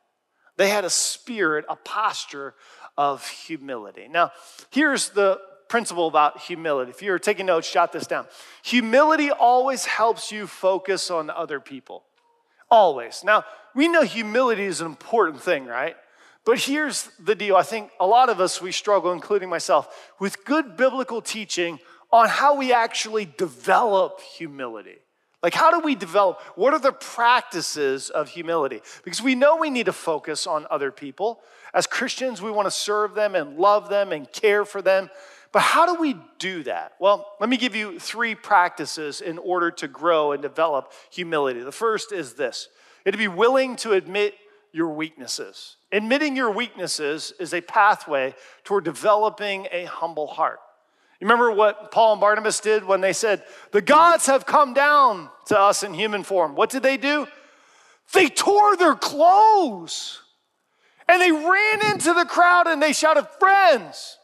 They 0.56 0.68
had 0.68 0.84
a 0.84 0.90
spirit, 0.90 1.64
a 1.68 1.76
posture 1.76 2.54
of 2.96 3.26
humility. 3.28 4.08
Now, 4.08 4.32
here's 4.70 5.10
the 5.10 5.38
principle 5.68 6.06
about 6.06 6.40
humility. 6.40 6.90
If 6.90 7.02
you're 7.02 7.18
taking 7.18 7.46
notes, 7.46 7.70
jot 7.70 7.92
this 7.92 8.06
down. 8.06 8.26
Humility 8.62 9.30
always 9.30 9.84
helps 9.84 10.32
you 10.32 10.46
focus 10.46 11.10
on 11.10 11.28
other 11.28 11.60
people. 11.60 12.04
Always. 12.70 13.22
Now, 13.24 13.44
we 13.74 13.88
know 13.88 14.02
humility 14.02 14.64
is 14.64 14.80
an 14.80 14.86
important 14.86 15.42
thing, 15.42 15.66
right? 15.66 15.96
But 16.44 16.60
here's 16.60 17.10
the 17.18 17.34
deal. 17.34 17.56
I 17.56 17.62
think 17.62 17.90
a 17.98 18.06
lot 18.06 18.28
of 18.28 18.40
us, 18.40 18.62
we 18.62 18.72
struggle, 18.72 19.12
including 19.12 19.48
myself, 19.48 20.12
with 20.20 20.44
good 20.44 20.76
biblical 20.76 21.20
teaching 21.20 21.80
on 22.12 22.28
how 22.28 22.54
we 22.56 22.72
actually 22.72 23.24
develop 23.24 24.20
humility. 24.20 24.98
Like, 25.46 25.54
how 25.54 25.70
do 25.70 25.78
we 25.78 25.94
develop? 25.94 26.40
What 26.56 26.74
are 26.74 26.80
the 26.80 26.90
practices 26.90 28.10
of 28.10 28.28
humility? 28.28 28.82
Because 29.04 29.22
we 29.22 29.36
know 29.36 29.54
we 29.54 29.70
need 29.70 29.86
to 29.86 29.92
focus 29.92 30.44
on 30.44 30.66
other 30.72 30.90
people. 30.90 31.40
As 31.72 31.86
Christians, 31.86 32.42
we 32.42 32.50
want 32.50 32.66
to 32.66 32.72
serve 32.72 33.14
them 33.14 33.36
and 33.36 33.56
love 33.56 33.88
them 33.88 34.10
and 34.10 34.28
care 34.32 34.64
for 34.64 34.82
them. 34.82 35.08
But 35.52 35.62
how 35.62 35.86
do 35.86 36.00
we 36.00 36.16
do 36.40 36.64
that? 36.64 36.94
Well, 36.98 37.30
let 37.38 37.48
me 37.48 37.58
give 37.58 37.76
you 37.76 38.00
three 38.00 38.34
practices 38.34 39.20
in 39.20 39.38
order 39.38 39.70
to 39.70 39.86
grow 39.86 40.32
and 40.32 40.42
develop 40.42 40.92
humility. 41.12 41.60
The 41.60 41.70
first 41.70 42.10
is 42.10 42.34
this 42.34 42.68
it 43.04 43.12
to 43.12 43.16
be 43.16 43.28
willing 43.28 43.76
to 43.76 43.92
admit 43.92 44.34
your 44.72 44.88
weaknesses. 44.88 45.76
Admitting 45.92 46.34
your 46.34 46.50
weaknesses 46.50 47.32
is 47.38 47.54
a 47.54 47.60
pathway 47.60 48.34
toward 48.64 48.82
developing 48.82 49.68
a 49.70 49.84
humble 49.84 50.26
heart. 50.26 50.58
You 51.20 51.26
remember 51.26 51.50
what 51.50 51.90
Paul 51.90 52.12
and 52.12 52.20
Barnabas 52.20 52.60
did 52.60 52.84
when 52.84 53.00
they 53.00 53.12
said, 53.12 53.42
The 53.72 53.80
gods 53.80 54.26
have 54.26 54.44
come 54.44 54.74
down 54.74 55.30
to 55.46 55.58
us 55.58 55.82
in 55.82 55.94
human 55.94 56.22
form? 56.22 56.54
What 56.54 56.70
did 56.70 56.82
they 56.82 56.96
do? 56.96 57.26
They 58.12 58.28
tore 58.28 58.76
their 58.76 58.94
clothes 58.94 60.20
and 61.08 61.20
they 61.20 61.32
ran 61.32 61.90
into 61.90 62.12
the 62.12 62.24
crowd 62.24 62.66
and 62.66 62.82
they 62.82 62.92
shouted, 62.92 63.26
Friends, 63.38 64.18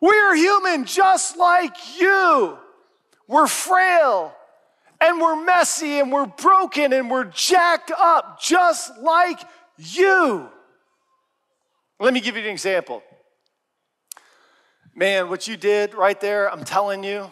we 0.00 0.16
are 0.16 0.34
human 0.34 0.84
just 0.84 1.36
like 1.36 1.76
you. 1.98 2.56
We're 3.26 3.46
frail 3.46 4.34
and 5.00 5.20
we're 5.20 5.44
messy 5.44 5.98
and 5.98 6.10
we're 6.10 6.26
broken 6.26 6.92
and 6.92 7.10
we're 7.10 7.24
jacked 7.24 7.92
up 7.96 8.40
just 8.40 8.96
like 8.98 9.40
you. 9.76 10.48
Let 12.00 12.14
me 12.14 12.20
give 12.20 12.36
you 12.36 12.42
an 12.42 12.48
example. 12.48 13.02
Man, 14.98 15.28
what 15.28 15.46
you 15.46 15.56
did 15.56 15.94
right 15.94 16.20
there, 16.20 16.50
I'm 16.50 16.64
telling 16.64 17.04
you, 17.04 17.30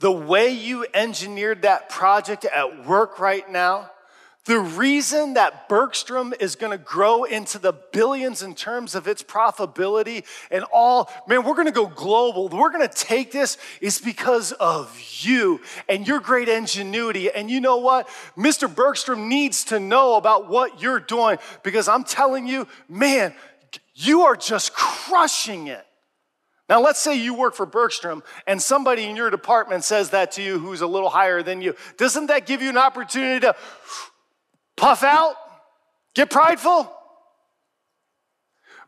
the 0.00 0.10
way 0.10 0.48
you 0.48 0.84
engineered 0.92 1.62
that 1.62 1.88
project 1.88 2.44
at 2.46 2.84
work 2.84 3.20
right 3.20 3.48
now, 3.48 3.92
the 4.46 4.58
reason 4.58 5.34
that 5.34 5.68
Bergstrom 5.68 6.34
is 6.40 6.56
going 6.56 6.72
to 6.72 6.84
grow 6.84 7.22
into 7.22 7.60
the 7.60 7.72
billions 7.92 8.42
in 8.42 8.56
terms 8.56 8.96
of 8.96 9.06
its 9.06 9.22
profitability 9.22 10.24
and 10.50 10.64
all, 10.72 11.08
man, 11.28 11.44
we're 11.44 11.54
going 11.54 11.68
to 11.68 11.72
go 11.72 11.86
global. 11.86 12.48
We're 12.48 12.72
going 12.72 12.88
to 12.88 12.92
take 12.92 13.30
this 13.30 13.56
is 13.80 14.00
because 14.00 14.50
of 14.50 15.00
you 15.20 15.60
and 15.88 16.08
your 16.08 16.18
great 16.18 16.48
ingenuity. 16.48 17.30
And 17.30 17.48
you 17.48 17.60
know 17.60 17.76
what? 17.76 18.08
Mr. 18.36 18.68
Bergstrom 18.68 19.28
needs 19.28 19.62
to 19.66 19.78
know 19.78 20.16
about 20.16 20.48
what 20.48 20.82
you're 20.82 20.98
doing 20.98 21.38
because 21.62 21.86
I'm 21.86 22.02
telling 22.02 22.48
you, 22.48 22.66
man, 22.88 23.32
you 23.94 24.22
are 24.22 24.34
just 24.34 24.74
crushing 24.74 25.68
it. 25.68 25.86
Now, 26.68 26.80
let's 26.80 26.98
say 26.98 27.16
you 27.16 27.34
work 27.34 27.54
for 27.54 27.66
Bergstrom 27.66 28.22
and 28.46 28.60
somebody 28.60 29.04
in 29.04 29.16
your 29.16 29.30
department 29.30 29.84
says 29.84 30.10
that 30.10 30.32
to 30.32 30.42
you 30.42 30.58
who's 30.58 30.80
a 30.80 30.86
little 30.86 31.10
higher 31.10 31.42
than 31.42 31.60
you. 31.60 31.74
Doesn't 31.98 32.26
that 32.26 32.46
give 32.46 32.62
you 32.62 32.70
an 32.70 32.78
opportunity 32.78 33.40
to 33.40 33.54
puff 34.76 35.02
out, 35.02 35.34
get 36.14 36.30
prideful. 36.30 36.90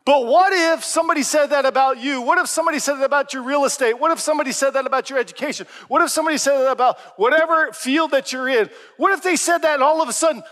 But 0.05 0.25
what 0.25 0.53
if 0.53 0.85
somebody 0.85 1.21
said 1.21 1.47
that 1.47 1.65
about 1.65 1.99
you? 1.99 2.21
What 2.21 2.39
if 2.39 2.47
somebody 2.47 2.79
said 2.79 2.95
that 2.95 3.03
about 3.03 3.33
your 3.33 3.43
real 3.43 3.65
estate? 3.65 3.99
What 3.99 4.09
if 4.11 4.19
somebody 4.19 4.53
said 4.53 4.71
that 4.71 4.87
about 4.87 5.09
your 5.09 5.19
education? 5.19 5.67
What 5.89 6.01
if 6.01 6.09
somebody 6.09 6.37
said 6.37 6.59
that 6.59 6.71
about 6.71 6.97
whatever 7.17 7.73
field 7.73 8.11
that 8.11 8.31
you're 8.31 8.47
in? 8.47 8.69
What 8.95 9.11
if 9.11 9.21
they 9.21 9.35
said 9.35 9.59
that 9.59 9.75
and 9.75 9.83
all 9.83 10.01
of 10.01 10.07
a 10.07 10.13
sudden 10.13 10.43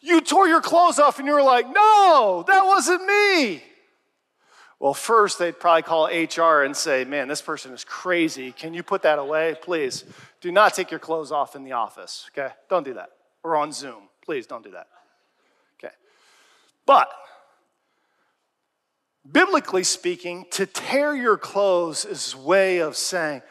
you 0.00 0.20
tore 0.20 0.46
your 0.46 0.60
clothes 0.60 1.00
off 1.00 1.18
and 1.18 1.26
you 1.26 1.34
were 1.34 1.42
like, 1.42 1.66
no, 1.66 2.44
that 2.46 2.64
wasn't 2.64 3.04
me? 3.04 3.62
Well, 4.80 4.94
first 4.94 5.38
they'd 5.38 5.58
probably 5.58 5.82
call 5.82 6.06
HR 6.06 6.64
and 6.64 6.76
say, 6.76 7.04
man, 7.04 7.28
this 7.28 7.40
person 7.40 7.72
is 7.72 7.84
crazy. 7.84 8.52
Can 8.52 8.74
you 8.74 8.82
put 8.82 9.02
that 9.02 9.18
away? 9.18 9.56
Please 9.60 10.04
do 10.40 10.52
not 10.52 10.74
take 10.74 10.90
your 10.90 11.00
clothes 11.00 11.32
off 11.32 11.56
in 11.56 11.64
the 11.64 11.72
office, 11.72 12.28
okay? 12.32 12.52
Don't 12.68 12.84
do 12.84 12.94
that. 12.94 13.10
Or 13.42 13.56
on 13.56 13.72
Zoom. 13.72 14.08
Please 14.24 14.46
don't 14.46 14.64
do 14.64 14.72
that. 14.72 14.88
Okay. 15.78 15.94
But, 16.86 17.08
biblically 19.30 19.84
speaking, 19.84 20.46
to 20.50 20.66
tear 20.66 21.14
your 21.14 21.38
clothes 21.38 22.04
is 22.04 22.34
a 22.34 22.38
way 22.38 22.78
of 22.78 22.96
saying, 22.96 23.42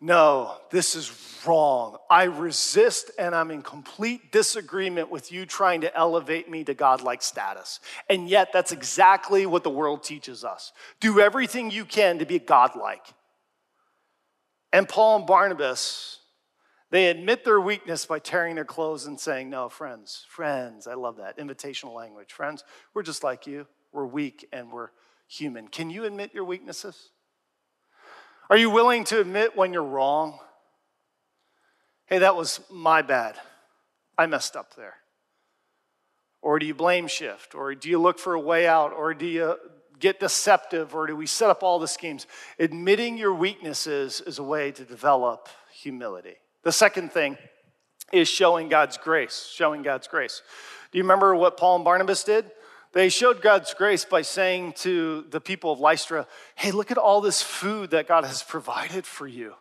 no, 0.00 0.56
this 0.70 0.94
is 0.94 1.12
wrong. 1.46 1.96
I 2.10 2.24
resist 2.24 3.10
and 3.18 3.34
I'm 3.34 3.50
in 3.50 3.62
complete 3.62 4.32
disagreement 4.32 5.10
with 5.10 5.30
you 5.30 5.44
trying 5.44 5.82
to 5.82 5.94
elevate 5.94 6.48
me 6.50 6.64
to 6.64 6.74
godlike 6.74 7.22
status. 7.22 7.80
And 8.08 8.28
yet, 8.28 8.52
that's 8.52 8.72
exactly 8.72 9.44
what 9.46 9.62
the 9.62 9.70
world 9.70 10.02
teaches 10.02 10.42
us. 10.44 10.72
Do 11.00 11.20
everything 11.20 11.70
you 11.70 11.84
can 11.84 12.18
to 12.18 12.26
be 12.26 12.38
godlike. 12.38 13.06
And 14.72 14.88
Paul 14.88 15.18
and 15.18 15.26
Barnabas 15.26 16.20
they 16.90 17.06
admit 17.06 17.44
their 17.44 17.60
weakness 17.60 18.04
by 18.04 18.18
tearing 18.18 18.56
their 18.56 18.64
clothes 18.64 19.06
and 19.06 19.18
saying, 19.18 19.48
No, 19.48 19.68
friends, 19.68 20.26
friends, 20.28 20.86
I 20.86 20.94
love 20.94 21.16
that 21.16 21.38
invitational 21.38 21.94
language. 21.94 22.32
Friends, 22.32 22.64
we're 22.94 23.04
just 23.04 23.22
like 23.22 23.46
you. 23.46 23.66
We're 23.92 24.06
weak 24.06 24.48
and 24.52 24.72
we're 24.72 24.90
human. 25.28 25.68
Can 25.68 25.90
you 25.90 26.04
admit 26.04 26.34
your 26.34 26.44
weaknesses? 26.44 27.10
Are 28.50 28.56
you 28.56 28.68
willing 28.68 29.04
to 29.04 29.20
admit 29.20 29.56
when 29.56 29.72
you're 29.72 29.84
wrong? 29.84 30.40
Hey, 32.06 32.18
that 32.18 32.34
was 32.34 32.60
my 32.68 33.00
bad. 33.00 33.36
I 34.18 34.26
messed 34.26 34.56
up 34.56 34.74
there. 34.74 34.94
Or 36.42 36.58
do 36.58 36.66
you 36.66 36.74
blame 36.74 37.06
shift? 37.06 37.54
Or 37.54 37.76
do 37.76 37.88
you 37.88 38.00
look 38.00 38.18
for 38.18 38.34
a 38.34 38.40
way 38.40 38.66
out? 38.66 38.92
Or 38.92 39.14
do 39.14 39.24
you 39.24 39.56
get 40.00 40.18
deceptive? 40.18 40.96
Or 40.96 41.06
do 41.06 41.14
we 41.14 41.26
set 41.26 41.48
up 41.48 41.62
all 41.62 41.78
the 41.78 41.86
schemes? 41.86 42.26
Admitting 42.58 43.16
your 43.16 43.32
weaknesses 43.32 44.20
is 44.20 44.40
a 44.40 44.42
way 44.42 44.72
to 44.72 44.84
develop 44.84 45.48
humility. 45.72 46.34
The 46.64 46.72
second 46.72 47.12
thing 47.12 47.38
is 48.12 48.28
showing 48.28 48.68
God's 48.68 48.96
grace, 48.96 49.48
showing 49.54 49.82
God's 49.82 50.08
grace. 50.08 50.42
Do 50.90 50.98
you 50.98 51.04
remember 51.04 51.36
what 51.36 51.56
Paul 51.56 51.76
and 51.76 51.84
Barnabas 51.84 52.24
did? 52.24 52.50
They 52.92 53.08
showed 53.08 53.40
God's 53.40 53.72
grace 53.72 54.04
by 54.04 54.22
saying 54.22 54.72
to 54.78 55.24
the 55.30 55.40
people 55.40 55.72
of 55.72 55.78
Lystra, 55.78 56.26
Hey, 56.56 56.72
look 56.72 56.90
at 56.90 56.98
all 56.98 57.20
this 57.20 57.40
food 57.40 57.90
that 57.90 58.08
God 58.08 58.24
has 58.24 58.42
provided 58.42 59.06
for 59.06 59.28
you. 59.28 59.54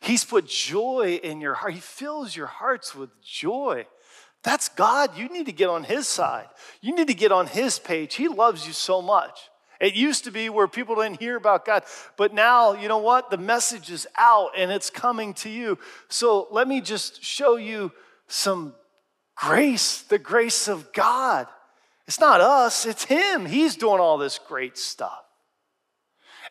He's 0.00 0.24
put 0.24 0.46
joy 0.46 1.20
in 1.22 1.40
your 1.40 1.54
heart, 1.54 1.74
He 1.74 1.80
fills 1.80 2.34
your 2.34 2.46
hearts 2.46 2.94
with 2.94 3.10
joy. 3.22 3.86
That's 4.42 4.70
God. 4.70 5.18
You 5.18 5.28
need 5.28 5.46
to 5.46 5.52
get 5.52 5.68
on 5.68 5.84
His 5.84 6.08
side, 6.08 6.48
you 6.80 6.94
need 6.94 7.08
to 7.08 7.14
get 7.14 7.32
on 7.32 7.46
His 7.46 7.78
page. 7.78 8.14
He 8.14 8.28
loves 8.28 8.66
you 8.66 8.72
so 8.72 9.02
much. 9.02 9.50
It 9.78 9.94
used 9.94 10.24
to 10.24 10.30
be 10.30 10.50
where 10.50 10.68
people 10.68 10.96
didn't 10.96 11.20
hear 11.20 11.36
about 11.36 11.64
God, 11.64 11.84
but 12.18 12.34
now, 12.34 12.74
you 12.74 12.86
know 12.86 12.98
what? 12.98 13.30
The 13.30 13.38
message 13.38 13.90
is 13.90 14.06
out 14.16 14.50
and 14.54 14.70
it's 14.70 14.90
coming 14.90 15.32
to 15.34 15.48
you. 15.48 15.78
So 16.08 16.48
let 16.50 16.68
me 16.68 16.82
just 16.82 17.24
show 17.24 17.56
you 17.56 17.90
some 18.26 18.74
grace, 19.34 20.02
the 20.02 20.18
grace 20.18 20.68
of 20.68 20.92
God. 20.92 21.46
It's 22.10 22.18
not 22.18 22.40
us, 22.40 22.86
it's 22.86 23.04
Him. 23.04 23.46
He's 23.46 23.76
doing 23.76 24.00
all 24.00 24.18
this 24.18 24.40
great 24.40 24.76
stuff. 24.76 25.22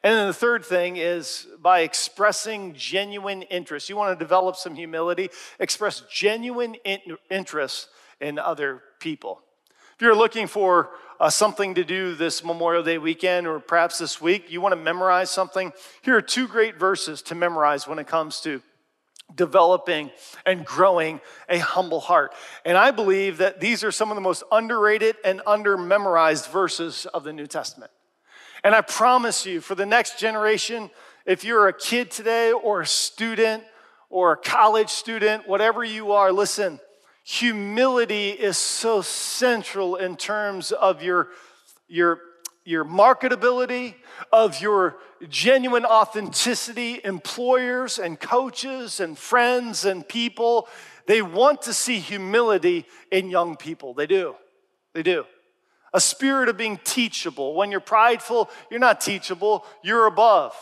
And 0.01 0.13
then 0.13 0.27
the 0.27 0.33
third 0.33 0.63
thing 0.63 0.95
is 0.95 1.47
by 1.61 1.81
expressing 1.81 2.75
genuine 2.75 3.41
interest. 3.41 3.89
You 3.89 3.97
want 3.97 4.17
to 4.17 4.23
develop 4.23 4.55
some 4.55 4.73
humility, 4.73 5.29
express 5.59 6.01
genuine 6.09 6.77
interest 7.29 7.89
in 8.21 8.39
other 8.39 8.83
people. 9.01 9.41
If 9.95 10.01
you're 10.01 10.15
looking 10.15 10.47
for 10.47 10.91
uh, 11.19 11.29
something 11.29 11.75
to 11.75 11.83
do 11.83 12.15
this 12.15 12.41
Memorial 12.41 12.81
Day 12.81 12.97
weekend 12.97 13.45
or 13.45 13.59
perhaps 13.59 13.97
this 13.97 14.21
week, 14.21 14.49
you 14.49 14.61
want 14.61 14.71
to 14.71 14.79
memorize 14.79 15.29
something, 15.29 15.73
here 16.03 16.15
are 16.15 16.21
two 16.21 16.47
great 16.47 16.79
verses 16.79 17.21
to 17.23 17.35
memorize 17.35 17.85
when 17.85 17.99
it 17.99 18.07
comes 18.07 18.39
to 18.43 18.61
developing 19.33 20.11
and 20.45 20.65
growing 20.65 21.21
a 21.47 21.59
humble 21.59 21.99
heart. 21.99 22.33
And 22.65 22.77
I 22.77 22.91
believe 22.91 23.37
that 23.37 23.59
these 23.59 23.83
are 23.83 23.91
some 23.91 24.11
of 24.11 24.15
the 24.15 24.21
most 24.21 24.43
underrated 24.51 25.15
and 25.23 25.41
under 25.45 25.77
memorized 25.77 26.47
verses 26.47 27.05
of 27.13 27.23
the 27.23 27.33
New 27.33 27.47
Testament. 27.47 27.91
And 28.63 28.75
I 28.75 28.81
promise 28.81 29.45
you, 29.45 29.61
for 29.61 29.75
the 29.75 29.85
next 29.85 30.19
generation, 30.19 30.89
if 31.25 31.43
you're 31.43 31.67
a 31.67 31.73
kid 31.73 32.11
today 32.11 32.51
or 32.51 32.81
a 32.81 32.87
student 32.87 33.63
or 34.09 34.33
a 34.33 34.37
college 34.37 34.89
student, 34.89 35.47
whatever 35.47 35.83
you 35.83 36.11
are, 36.11 36.31
listen, 36.31 36.79
humility 37.23 38.31
is 38.31 38.57
so 38.57 39.01
central 39.01 39.95
in 39.95 40.17
terms 40.17 40.71
of 40.71 41.03
your, 41.03 41.29
your, 41.87 42.19
your 42.69 42.85
marketability, 42.85 43.95
of 44.31 44.61
your 44.61 44.97
genuine 45.27 45.85
authenticity. 45.85 47.01
Employers 47.03 47.97
and 47.97 48.19
coaches 48.19 48.99
and 48.99 49.17
friends 49.17 49.85
and 49.85 50.07
people, 50.07 50.67
they 51.07 51.21
want 51.21 51.63
to 51.63 51.73
see 51.73 51.99
humility 51.99 52.85
in 53.11 53.29
young 53.29 53.55
people. 53.55 53.93
They 53.93 54.05
do. 54.05 54.35
They 54.93 55.01
do. 55.01 55.25
A 55.93 55.99
spirit 55.99 56.49
of 56.49 56.57
being 56.57 56.79
teachable. 56.83 57.55
When 57.55 57.71
you're 57.71 57.79
prideful, 57.79 58.49
you're 58.69 58.79
not 58.79 59.01
teachable, 59.01 59.65
you're 59.83 60.05
above. 60.05 60.53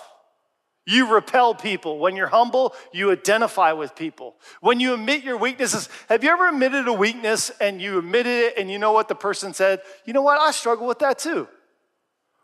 You 0.86 1.13
repel 1.13 1.54
people. 1.54 2.00
When 2.00 2.15
you're 2.15 2.28
humble, 2.28 2.74
you 2.93 3.12
identify 3.12 3.74
with 3.74 3.93
people. 3.93 4.38
When 4.62 4.80
you 4.80 4.93
admit 4.93 5.26
your 5.26 5.36
weaknesses, 5.36 5.89
have 6.08 6.24
you 6.24 6.30
ever 6.30 6.48
admitted 6.48 6.88
a 6.88 6.93
weakness 6.93 7.52
and 7.60 7.82
you 7.82 8.00
admitted 8.00 8.32
it 8.32 8.54
and 8.58 8.72
you 8.72 8.80
know 8.80 8.93
what 8.93 9.10
the 9.10 9.15
person 9.15 9.54
said? 9.54 9.82
You 10.06 10.13
know 10.13 10.22
what? 10.22 10.39
I 10.39 10.52
struggle 10.52 10.88
with 10.88 11.00
that 11.00 11.20
too. 11.20 11.50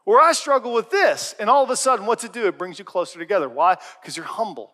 Or 0.05 0.19
I 0.19 0.33
struggle 0.33 0.73
with 0.73 0.89
this. 0.89 1.33
And 1.39 1.49
all 1.49 1.63
of 1.63 1.69
a 1.69 1.77
sudden, 1.77 2.05
what's 2.05 2.23
it 2.23 2.33
do? 2.33 2.47
It 2.47 2.57
brings 2.57 2.79
you 2.79 2.85
closer 2.85 3.19
together. 3.19 3.47
Why? 3.47 3.77
Because 4.01 4.17
you're 4.17 4.25
humble. 4.25 4.71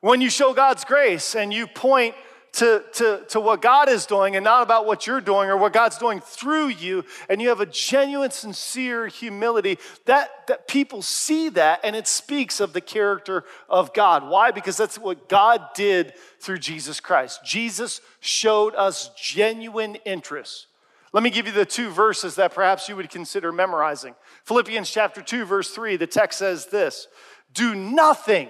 When 0.00 0.20
you 0.20 0.30
show 0.30 0.54
God's 0.54 0.84
grace 0.84 1.34
and 1.34 1.52
you 1.52 1.66
point 1.66 2.14
to, 2.52 2.82
to, 2.94 3.24
to 3.28 3.40
what 3.40 3.62
God 3.62 3.88
is 3.88 4.06
doing 4.06 4.34
and 4.34 4.42
not 4.42 4.62
about 4.62 4.86
what 4.86 5.06
you're 5.06 5.20
doing 5.20 5.48
or 5.48 5.56
what 5.56 5.72
God's 5.72 5.98
doing 5.98 6.20
through 6.20 6.68
you, 6.68 7.04
and 7.28 7.40
you 7.40 7.48
have 7.48 7.60
a 7.60 7.66
genuine, 7.66 8.30
sincere 8.30 9.06
humility, 9.06 9.78
that, 10.06 10.30
that 10.48 10.66
people 10.66 11.00
see 11.00 11.48
that 11.50 11.80
and 11.84 11.94
it 11.94 12.08
speaks 12.08 12.60
of 12.60 12.72
the 12.72 12.80
character 12.80 13.44
of 13.68 13.94
God. 13.94 14.28
Why? 14.28 14.50
Because 14.50 14.76
that's 14.76 14.98
what 14.98 15.28
God 15.28 15.62
did 15.74 16.12
through 16.40 16.58
Jesus 16.58 16.98
Christ. 16.98 17.40
Jesus 17.44 18.00
showed 18.20 18.74
us 18.74 19.10
genuine 19.16 19.96
interest. 20.04 20.66
Let 21.12 21.22
me 21.22 21.30
give 21.30 21.46
you 21.46 21.52
the 21.52 21.66
two 21.66 21.90
verses 21.90 22.36
that 22.36 22.54
perhaps 22.54 22.88
you 22.88 22.96
would 22.96 23.10
consider 23.10 23.50
memorizing. 23.50 24.14
Philippians 24.44 24.88
chapter 24.88 25.22
2, 25.22 25.44
verse 25.44 25.70
3, 25.70 25.96
the 25.96 26.06
text 26.06 26.38
says 26.38 26.66
this 26.66 27.08
Do 27.52 27.74
nothing, 27.74 28.48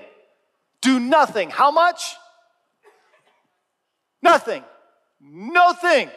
do 0.81 1.01
nothing. 1.01 1.51
How 1.51 1.71
much? 1.71 2.17
Nothing. 4.23 4.63
Nothing. 5.21 6.11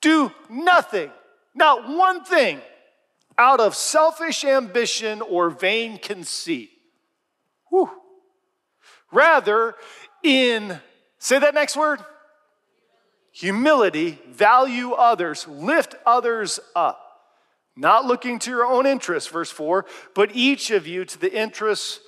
Do 0.00 0.30
nothing. 0.48 1.10
Not 1.54 1.88
one 1.88 2.24
thing 2.24 2.60
out 3.36 3.58
of 3.60 3.74
selfish 3.74 4.44
ambition 4.44 5.22
or 5.22 5.50
vain 5.50 5.98
conceit. 5.98 6.70
Whew. 7.70 7.90
Rather, 9.10 9.74
in, 10.22 10.78
say 11.18 11.38
that 11.38 11.54
next 11.54 11.76
word 11.76 12.00
humility, 13.38 14.18
value 14.30 14.92
others, 14.92 15.46
lift 15.46 15.94
others 16.04 16.58
up. 16.74 17.04
Not 17.76 18.04
looking 18.04 18.40
to 18.40 18.50
your 18.50 18.66
own 18.66 18.84
interests, 18.84 19.30
verse 19.30 19.50
4, 19.50 19.86
but 20.12 20.34
each 20.34 20.72
of 20.72 20.88
you 20.88 21.04
to 21.04 21.18
the 21.20 21.32
interests 21.32 22.00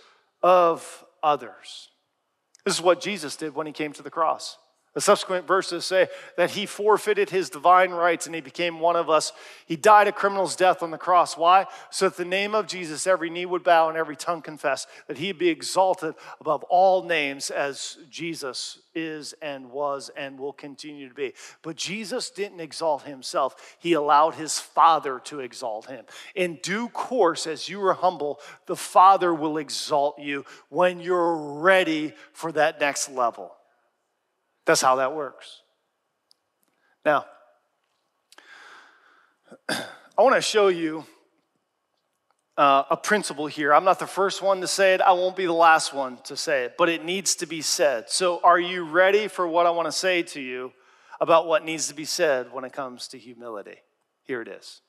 of 0.42 1.04
others. 1.22 1.90
This 2.64 2.74
is 2.74 2.82
what 2.82 3.00
Jesus 3.00 3.36
did 3.36 3.54
when 3.54 3.68
he 3.68 3.72
came 3.72 3.92
to 3.92 4.02
the 4.02 4.10
cross. 4.10 4.58
The 4.92 5.00
subsequent 5.00 5.46
verses 5.46 5.86
say 5.86 6.08
that 6.36 6.50
he 6.50 6.66
forfeited 6.66 7.30
his 7.30 7.48
divine 7.48 7.92
rights 7.92 8.26
and 8.26 8.34
he 8.34 8.40
became 8.40 8.80
one 8.80 8.96
of 8.96 9.08
us. 9.08 9.32
He 9.66 9.76
died 9.76 10.08
a 10.08 10.12
criminal's 10.12 10.56
death 10.56 10.82
on 10.82 10.90
the 10.90 10.98
cross. 10.98 11.36
Why? 11.36 11.66
So 11.90 12.08
that 12.08 12.16
the 12.16 12.24
name 12.24 12.56
of 12.56 12.66
Jesus, 12.66 13.06
every 13.06 13.30
knee 13.30 13.46
would 13.46 13.62
bow 13.62 13.88
and 13.88 13.96
every 13.96 14.16
tongue 14.16 14.42
confess 14.42 14.88
that 15.06 15.18
he'd 15.18 15.38
be 15.38 15.48
exalted 15.48 16.16
above 16.40 16.64
all 16.64 17.04
names 17.04 17.50
as 17.50 17.98
Jesus 18.10 18.80
is 18.92 19.32
and 19.40 19.70
was 19.70 20.10
and 20.16 20.40
will 20.40 20.52
continue 20.52 21.08
to 21.08 21.14
be. 21.14 21.34
But 21.62 21.76
Jesus 21.76 22.28
didn't 22.28 22.58
exalt 22.58 23.04
himself, 23.04 23.76
he 23.78 23.92
allowed 23.92 24.34
his 24.34 24.58
Father 24.58 25.20
to 25.26 25.38
exalt 25.38 25.86
him. 25.86 26.04
In 26.34 26.58
due 26.64 26.88
course, 26.88 27.46
as 27.46 27.68
you 27.68 27.80
are 27.84 27.94
humble, 27.94 28.40
the 28.66 28.74
Father 28.74 29.32
will 29.32 29.58
exalt 29.58 30.18
you 30.18 30.44
when 30.68 30.98
you're 30.98 31.36
ready 31.60 32.12
for 32.32 32.50
that 32.50 32.80
next 32.80 33.08
level. 33.08 33.52
That's 34.70 34.82
how 34.82 34.94
that 34.96 35.16
works. 35.16 35.62
Now, 37.04 37.24
I 39.68 40.22
want 40.22 40.36
to 40.36 40.40
show 40.40 40.68
you 40.68 41.04
uh, 42.56 42.84
a 42.88 42.96
principle 42.96 43.48
here. 43.48 43.74
I'm 43.74 43.82
not 43.82 43.98
the 43.98 44.06
first 44.06 44.42
one 44.42 44.60
to 44.60 44.68
say 44.68 44.94
it, 44.94 45.00
I 45.00 45.10
won't 45.10 45.34
be 45.34 45.46
the 45.46 45.52
last 45.52 45.92
one 45.92 46.18
to 46.18 46.36
say 46.36 46.66
it, 46.66 46.76
but 46.78 46.88
it 46.88 47.04
needs 47.04 47.34
to 47.36 47.46
be 47.46 47.62
said. 47.62 48.10
So, 48.10 48.40
are 48.44 48.60
you 48.60 48.84
ready 48.84 49.26
for 49.26 49.48
what 49.48 49.66
I 49.66 49.70
want 49.70 49.88
to 49.88 49.92
say 49.92 50.22
to 50.22 50.40
you 50.40 50.72
about 51.20 51.48
what 51.48 51.64
needs 51.64 51.88
to 51.88 51.94
be 51.94 52.04
said 52.04 52.52
when 52.52 52.62
it 52.62 52.72
comes 52.72 53.08
to 53.08 53.18
humility? 53.18 53.78
Here 54.22 54.40
it 54.40 54.46
is 54.46 54.82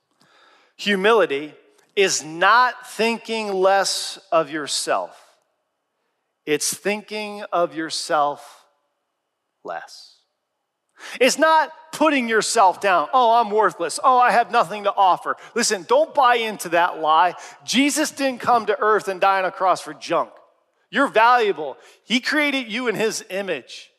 Humility 0.78 1.56
is 1.96 2.24
not 2.24 2.88
thinking 2.88 3.52
less 3.52 4.20
of 4.32 4.52
yourself, 4.52 5.20
it's 6.46 6.72
thinking 6.72 7.42
of 7.52 7.74
yourself 7.74 8.61
less. 9.64 10.18
It's 11.20 11.38
not 11.38 11.72
putting 11.92 12.30
yourself 12.30 12.80
down. 12.80 13.08
Oh, 13.14 13.40
I'm 13.40 13.50
worthless. 13.50 14.00
Oh, 14.04 14.18
I 14.18 14.32
have 14.32 14.52
nothing 14.52 14.84
to 14.84 14.94
offer. 14.94 15.36
Listen, 15.56 15.84
don't 15.88 16.14
buy 16.14 16.36
into 16.36 16.70
that 16.70 17.00
lie. 17.00 17.34
Jesus 17.66 18.12
didn't 18.12 18.40
come 18.40 18.68
to 18.68 18.80
earth 18.80 19.08
and 19.08 19.20
die 19.20 19.40
on 19.40 19.46
a 19.46 19.52
cross 19.52 19.82
for 19.82 19.94
junk. 19.94 20.30
You're 20.90 21.08
valuable. 21.08 21.78
He 22.04 22.20
created 22.20 22.72
you 22.72 22.88
in 22.88 22.96
his 22.96 23.24
image. 23.30 23.90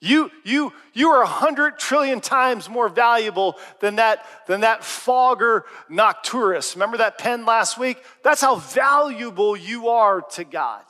You, 0.00 0.30
you, 0.44 0.72
you 0.94 1.10
are 1.10 1.22
a 1.22 1.26
hundred 1.26 1.78
trillion 1.78 2.20
times 2.22 2.70
more 2.70 2.88
valuable 2.88 3.56
than 3.80 3.96
that, 3.96 4.24
than 4.46 4.62
that 4.62 4.80
Fulgor 4.80 5.62
Nocturnus. 5.90 6.74
Remember 6.74 6.96
that 6.98 7.18
pen 7.18 7.44
last 7.44 7.76
week? 7.76 8.02
That's 8.24 8.40
how 8.40 8.56
valuable 8.56 9.56
you 9.56 9.88
are 9.88 10.22
to 10.22 10.44
God. 10.44 10.82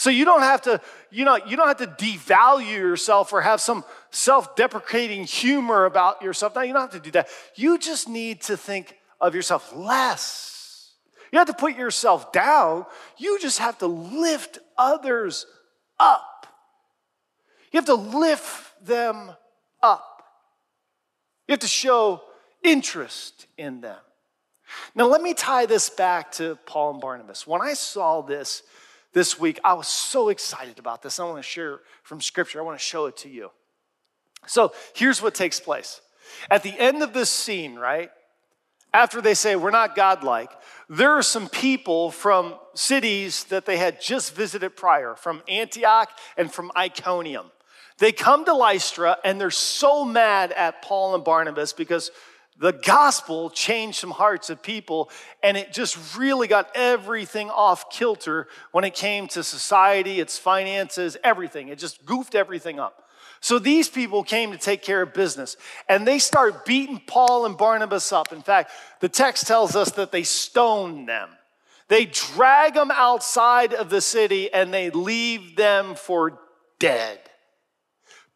So 0.00 0.08
you 0.08 0.24
don't 0.24 0.40
have 0.40 0.62
to, 0.62 0.80
you 1.10 1.26
know, 1.26 1.36
you 1.36 1.58
don't 1.58 1.68
have 1.68 1.76
to 1.76 1.86
devalue 1.86 2.72
yourself 2.72 3.34
or 3.34 3.42
have 3.42 3.60
some 3.60 3.84
self-deprecating 4.08 5.24
humor 5.24 5.84
about 5.84 6.22
yourself. 6.22 6.54
No, 6.54 6.62
you 6.62 6.72
don't 6.72 6.80
have 6.80 6.92
to 6.92 7.00
do 7.00 7.10
that. 7.10 7.28
You 7.54 7.76
just 7.76 8.08
need 8.08 8.40
to 8.44 8.56
think 8.56 8.96
of 9.20 9.34
yourself 9.34 9.76
less. 9.76 10.94
You 11.30 11.38
have 11.38 11.48
to 11.48 11.52
put 11.52 11.76
yourself 11.76 12.32
down. 12.32 12.86
You 13.18 13.38
just 13.40 13.58
have 13.58 13.76
to 13.80 13.86
lift 13.88 14.58
others 14.78 15.44
up. 15.98 16.46
You 17.70 17.76
have 17.76 17.84
to 17.84 17.94
lift 17.94 18.82
them 18.82 19.32
up. 19.82 20.22
You 21.46 21.52
have 21.52 21.60
to 21.60 21.68
show 21.68 22.22
interest 22.62 23.48
in 23.58 23.82
them. 23.82 23.98
Now, 24.94 25.08
let 25.08 25.20
me 25.20 25.34
tie 25.34 25.66
this 25.66 25.90
back 25.90 26.32
to 26.32 26.56
Paul 26.64 26.92
and 26.92 27.02
Barnabas. 27.02 27.46
When 27.46 27.60
I 27.60 27.74
saw 27.74 28.22
this, 28.22 28.62
this 29.12 29.38
week. 29.38 29.58
I 29.64 29.74
was 29.74 29.88
so 29.88 30.28
excited 30.28 30.78
about 30.78 31.02
this. 31.02 31.18
I 31.18 31.24
want 31.24 31.38
to 31.38 31.42
share 31.42 31.80
from 32.02 32.20
scripture, 32.20 32.60
I 32.60 32.62
want 32.62 32.78
to 32.78 32.84
show 32.84 33.06
it 33.06 33.16
to 33.18 33.28
you. 33.28 33.50
So 34.46 34.72
here's 34.94 35.20
what 35.20 35.34
takes 35.34 35.60
place. 35.60 36.00
At 36.50 36.62
the 36.62 36.78
end 36.78 37.02
of 37.02 37.12
this 37.12 37.30
scene, 37.30 37.76
right, 37.76 38.10
after 38.92 39.20
they 39.20 39.34
say, 39.34 39.56
We're 39.56 39.70
not 39.70 39.94
godlike, 39.94 40.50
there 40.88 41.12
are 41.12 41.22
some 41.22 41.48
people 41.48 42.10
from 42.10 42.54
cities 42.74 43.44
that 43.44 43.66
they 43.66 43.76
had 43.76 44.00
just 44.00 44.34
visited 44.34 44.76
prior, 44.76 45.14
from 45.14 45.42
Antioch 45.48 46.10
and 46.36 46.52
from 46.52 46.72
Iconium. 46.76 47.50
They 47.98 48.12
come 48.12 48.46
to 48.46 48.54
Lystra 48.54 49.18
and 49.24 49.38
they're 49.38 49.50
so 49.50 50.04
mad 50.04 50.52
at 50.52 50.80
Paul 50.82 51.14
and 51.14 51.22
Barnabas 51.22 51.74
because 51.74 52.10
the 52.60 52.72
gospel 52.72 53.48
changed 53.48 53.98
some 53.98 54.10
hearts 54.10 54.50
of 54.50 54.62
people, 54.62 55.10
and 55.42 55.56
it 55.56 55.72
just 55.72 56.16
really 56.16 56.46
got 56.46 56.70
everything 56.74 57.48
off 57.48 57.90
kilter 57.90 58.48
when 58.70 58.84
it 58.84 58.94
came 58.94 59.26
to 59.28 59.42
society, 59.42 60.20
its 60.20 60.38
finances, 60.38 61.16
everything. 61.24 61.68
It 61.68 61.78
just 61.78 62.04
goofed 62.04 62.34
everything 62.34 62.78
up. 62.78 63.08
So 63.40 63.58
these 63.58 63.88
people 63.88 64.22
came 64.22 64.52
to 64.52 64.58
take 64.58 64.82
care 64.82 65.00
of 65.00 65.14
business, 65.14 65.56
and 65.88 66.06
they 66.06 66.18
start 66.18 66.66
beating 66.66 67.00
Paul 67.06 67.46
and 67.46 67.56
Barnabas 67.56 68.12
up. 68.12 68.30
In 68.30 68.42
fact, 68.42 68.72
the 69.00 69.08
text 69.08 69.46
tells 69.46 69.74
us 69.74 69.92
that 69.92 70.12
they 70.12 70.22
stoned 70.22 71.08
them. 71.08 71.30
They 71.88 72.04
drag 72.04 72.74
them 72.74 72.90
outside 72.92 73.72
of 73.72 73.90
the 73.90 74.00
city 74.00 74.52
and 74.52 74.72
they 74.72 74.90
leave 74.90 75.56
them 75.56 75.96
for 75.96 76.38
dead. 76.78 77.18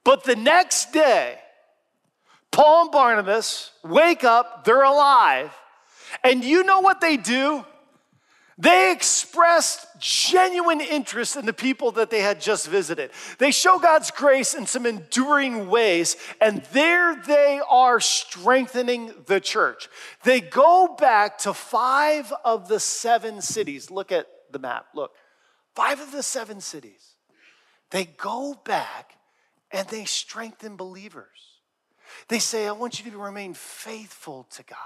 But 0.02 0.24
the 0.24 0.34
next 0.34 0.92
day, 0.92 1.38
Paul 2.54 2.82
and 2.82 2.92
Barnabas 2.92 3.72
wake 3.82 4.22
up, 4.22 4.64
they're 4.64 4.84
alive. 4.84 5.52
And 6.22 6.44
you 6.44 6.62
know 6.62 6.78
what 6.80 7.00
they 7.00 7.16
do? 7.16 7.64
They 8.56 8.92
expressed 8.92 9.88
genuine 9.98 10.80
interest 10.80 11.34
in 11.34 11.46
the 11.46 11.52
people 11.52 11.90
that 11.92 12.10
they 12.10 12.20
had 12.20 12.40
just 12.40 12.68
visited. 12.68 13.10
They 13.38 13.50
show 13.50 13.80
God's 13.80 14.12
grace 14.12 14.54
in 14.54 14.66
some 14.66 14.86
enduring 14.86 15.68
ways, 15.68 16.16
and 16.40 16.62
there 16.72 17.16
they 17.16 17.60
are 17.68 17.98
strengthening 17.98 19.12
the 19.26 19.40
church. 19.40 19.88
They 20.22 20.40
go 20.40 20.94
back 20.96 21.38
to 21.38 21.54
five 21.54 22.32
of 22.44 22.68
the 22.68 22.78
seven 22.78 23.42
cities. 23.42 23.90
Look 23.90 24.12
at 24.12 24.28
the 24.52 24.60
map. 24.60 24.86
Look, 24.94 25.10
five 25.74 26.00
of 26.00 26.12
the 26.12 26.22
seven 26.22 26.60
cities. 26.60 27.16
They 27.90 28.04
go 28.04 28.54
back 28.64 29.14
and 29.72 29.88
they 29.88 30.04
strengthen 30.04 30.76
believers. 30.76 31.53
They 32.28 32.38
say, 32.38 32.66
I 32.66 32.72
want 32.72 33.04
you 33.04 33.10
to 33.10 33.18
remain 33.18 33.54
faithful 33.54 34.46
to 34.52 34.62
God. 34.62 34.78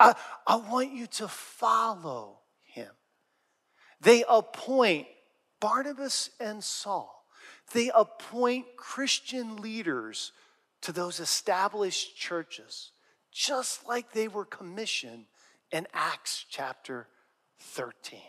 I, 0.00 0.14
I 0.46 0.56
want 0.56 0.92
you 0.92 1.06
to 1.06 1.28
follow 1.28 2.40
him. 2.62 2.90
They 4.00 4.24
appoint 4.28 5.06
Barnabas 5.60 6.30
and 6.40 6.62
Saul, 6.62 7.26
they 7.72 7.90
appoint 7.94 8.66
Christian 8.76 9.56
leaders 9.56 10.32
to 10.82 10.92
those 10.92 11.20
established 11.20 12.16
churches, 12.16 12.90
just 13.32 13.88
like 13.88 14.12
they 14.12 14.28
were 14.28 14.44
commissioned 14.44 15.24
in 15.72 15.86
Acts 15.94 16.44
chapter 16.50 17.08
13. 17.58 18.20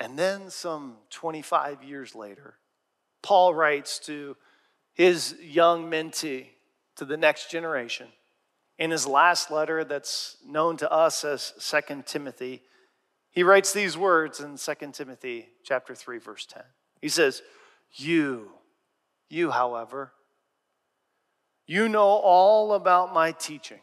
And 0.00 0.18
then, 0.18 0.48
some 0.48 0.96
25 1.10 1.84
years 1.84 2.14
later, 2.14 2.54
Paul 3.22 3.52
writes 3.52 3.98
to 4.00 4.34
his 4.92 5.34
young 5.40 5.90
mentee, 5.90 6.46
to 6.96 7.04
the 7.04 7.16
next 7.16 7.50
generation, 7.50 8.08
in 8.78 8.90
his 8.90 9.06
last 9.06 9.50
letter 9.50 9.84
that's 9.84 10.36
known 10.46 10.76
to 10.78 10.90
us 10.90 11.24
as 11.24 11.54
Second 11.58 12.06
Timothy, 12.06 12.62
he 13.30 13.42
writes 13.42 13.72
these 13.72 13.96
words 13.96 14.40
in 14.40 14.56
Second 14.56 14.94
Timothy 14.94 15.48
chapter 15.64 15.94
3 15.94 16.18
verse 16.18 16.46
10. 16.46 16.62
He 17.00 17.08
says, 17.08 17.42
"You, 17.92 18.52
you 19.28 19.50
however, 19.50 20.12
you 21.66 21.88
know 21.88 22.02
all 22.02 22.72
about 22.72 23.14
my 23.14 23.30
teaching. 23.30 23.80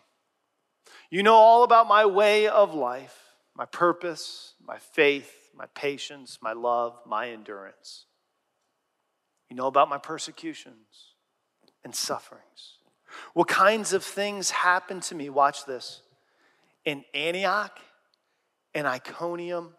You 1.10 1.24
know 1.24 1.36
all 1.36 1.63
about 1.63 1.88
my 1.88 2.06
way 2.06 2.48
of 2.48 2.74
life, 2.74 3.17
my 3.56 3.63
purpose, 3.63 4.56
my 4.62 4.78
faith, 4.78 5.52
my 5.56 5.67
patience, 5.67 6.39
my 6.41 6.52
love, 6.52 7.00
my 7.06 7.30
endurance. 7.30 8.07
You 9.50 9.56
know 9.56 9.68
about 9.68 9.90
my 9.90 9.98
persecutions 9.98 11.14
and 11.84 11.96
sufferings 11.96 12.78
what 13.34 13.48
kinds 13.48 13.94
of 13.94 14.04
things 14.04 14.52
happened 14.52 15.04
to 15.04 15.16
me? 15.16 15.30
Watch 15.30 15.66
this. 15.66 16.02
In 16.86 17.04
Antioch, 17.14 17.80
in 18.74 18.86
Iconium, 18.86 19.74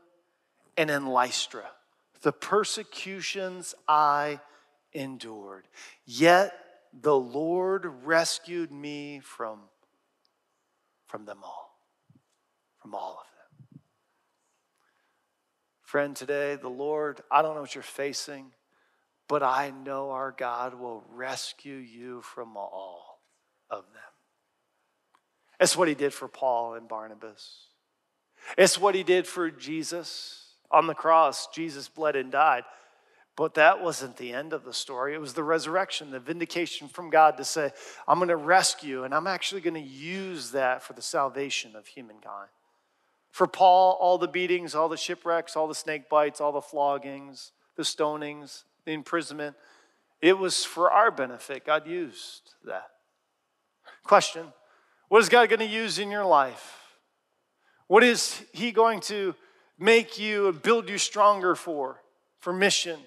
and 0.77 0.91
in 0.91 1.07
Lystra, 1.07 1.65
the 2.23 2.33
persecutions 2.33 3.75
I 3.87 4.41
endured. 4.93 5.67
Yet 6.05 6.53
the 6.93 7.17
Lord 7.17 7.87
rescued 8.05 8.71
me 8.71 9.21
from, 9.21 9.61
from 11.07 11.25
them 11.25 11.39
all, 11.43 11.79
from 12.81 12.95
all 12.95 13.21
of 13.21 13.27
them. 13.73 13.81
Friend, 15.83 16.15
today, 16.15 16.57
the 16.57 16.69
Lord, 16.69 17.23
I 17.31 17.43
don't 17.43 17.55
know 17.55 17.63
what 17.63 17.75
you're 17.75 17.83
facing, 17.83 18.53
but 19.29 19.43
I 19.43 19.71
know 19.85 20.11
our 20.11 20.33
God 20.33 20.75
will 20.75 21.05
rescue 21.14 21.77
you 21.77 22.23
from 22.23 22.57
all 22.57 23.21
of 23.71 23.85
them. 23.93 24.03
That's 25.59 25.77
what 25.77 25.88
he 25.88 25.95
did 25.95 26.14
for 26.14 26.29
Paul 26.29 26.75
and 26.75 26.88
Barnabas. 26.88 27.67
It's 28.57 28.79
what 28.79 28.95
he 28.95 29.03
did 29.03 29.27
for 29.27 29.51
Jesus 29.51 30.55
on 30.71 30.87
the 30.87 30.95
cross. 30.95 31.49
Jesus 31.49 31.88
bled 31.88 32.17
and 32.17 32.33
died. 32.33 32.64
But 33.37 33.55
that 33.55 33.83
wasn't 33.83 34.17
the 34.17 34.33
end 34.33 34.53
of 34.53 34.64
the 34.64 34.73
story. 34.73 35.14
It 35.14 35.21
was 35.21 35.35
the 35.35 35.45
resurrection, 35.45 36.11
the 36.11 36.19
vindication 36.19 36.88
from 36.88 37.09
God 37.09 37.37
to 37.37 37.45
say, 37.45 37.71
I'm 38.09 38.19
going 38.19 38.31
to 38.31 38.37
rescue, 38.37 39.05
and 39.05 39.14
I'm 39.14 39.29
actually 39.29 39.61
going 39.61 39.75
to 39.75 39.81
use 39.81 40.51
that 40.53 40.83
for 40.83 40.93
the 40.93 41.03
salvation 41.03 41.77
of 41.77 41.87
humankind. 41.87 42.49
For 43.31 43.47
Paul, 43.47 43.97
all 44.01 44.19
the 44.19 44.27
beatings, 44.27 44.75
all 44.75 44.88
the 44.88 44.97
shipwrecks, 44.97 45.55
all 45.55 45.69
the 45.69 45.75
snake 45.75 46.09
bites, 46.09 46.41
all 46.41 46.51
the 46.51 46.61
floggings, 46.61 47.53
the 47.77 47.85
stonings, 47.85 48.64
the 48.88 48.94
imprisonment, 48.94 49.55
it 50.22 50.38
was 50.38 50.64
for 50.64 50.90
our 50.90 51.11
benefit. 51.11 51.66
God 51.66 51.87
used 51.87 52.55
that. 52.64 52.88
Question 54.03 54.46
What 55.09 55.20
is 55.20 55.29
God 55.29 55.48
going 55.51 55.61
to 55.61 55.66
use 55.66 55.98
in 55.98 56.11
your 56.11 56.24
life? 56.24 56.96
What 57.87 58.03
is 58.03 58.42
He 58.53 58.72
going 58.72 59.01
to 59.03 59.35
make 59.79 60.18
you 60.18 60.48
and 60.48 60.61
build 60.61 60.88
you 60.88 60.96
stronger 60.98 61.55
for? 61.55 62.03
For 62.40 62.53
mission. 62.53 62.98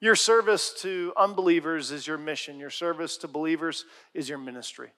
Your 0.00 0.16
service 0.16 0.74
to 0.82 1.12
unbelievers 1.16 1.90
is 1.90 2.06
your 2.06 2.18
mission, 2.18 2.58
your 2.58 2.70
service 2.70 3.16
to 3.18 3.28
believers 3.28 3.86
is 4.12 4.28
your 4.28 4.38
ministry. 4.38 4.90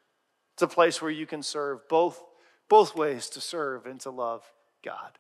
It's 0.54 0.62
a 0.62 0.66
place 0.66 1.00
where 1.00 1.10
you 1.10 1.26
can 1.26 1.42
serve 1.42 1.86
both, 1.88 2.20
both 2.68 2.96
ways 2.96 3.28
to 3.30 3.40
serve 3.40 3.86
and 3.86 4.00
to 4.00 4.10
love 4.10 4.42
God. 4.82 5.18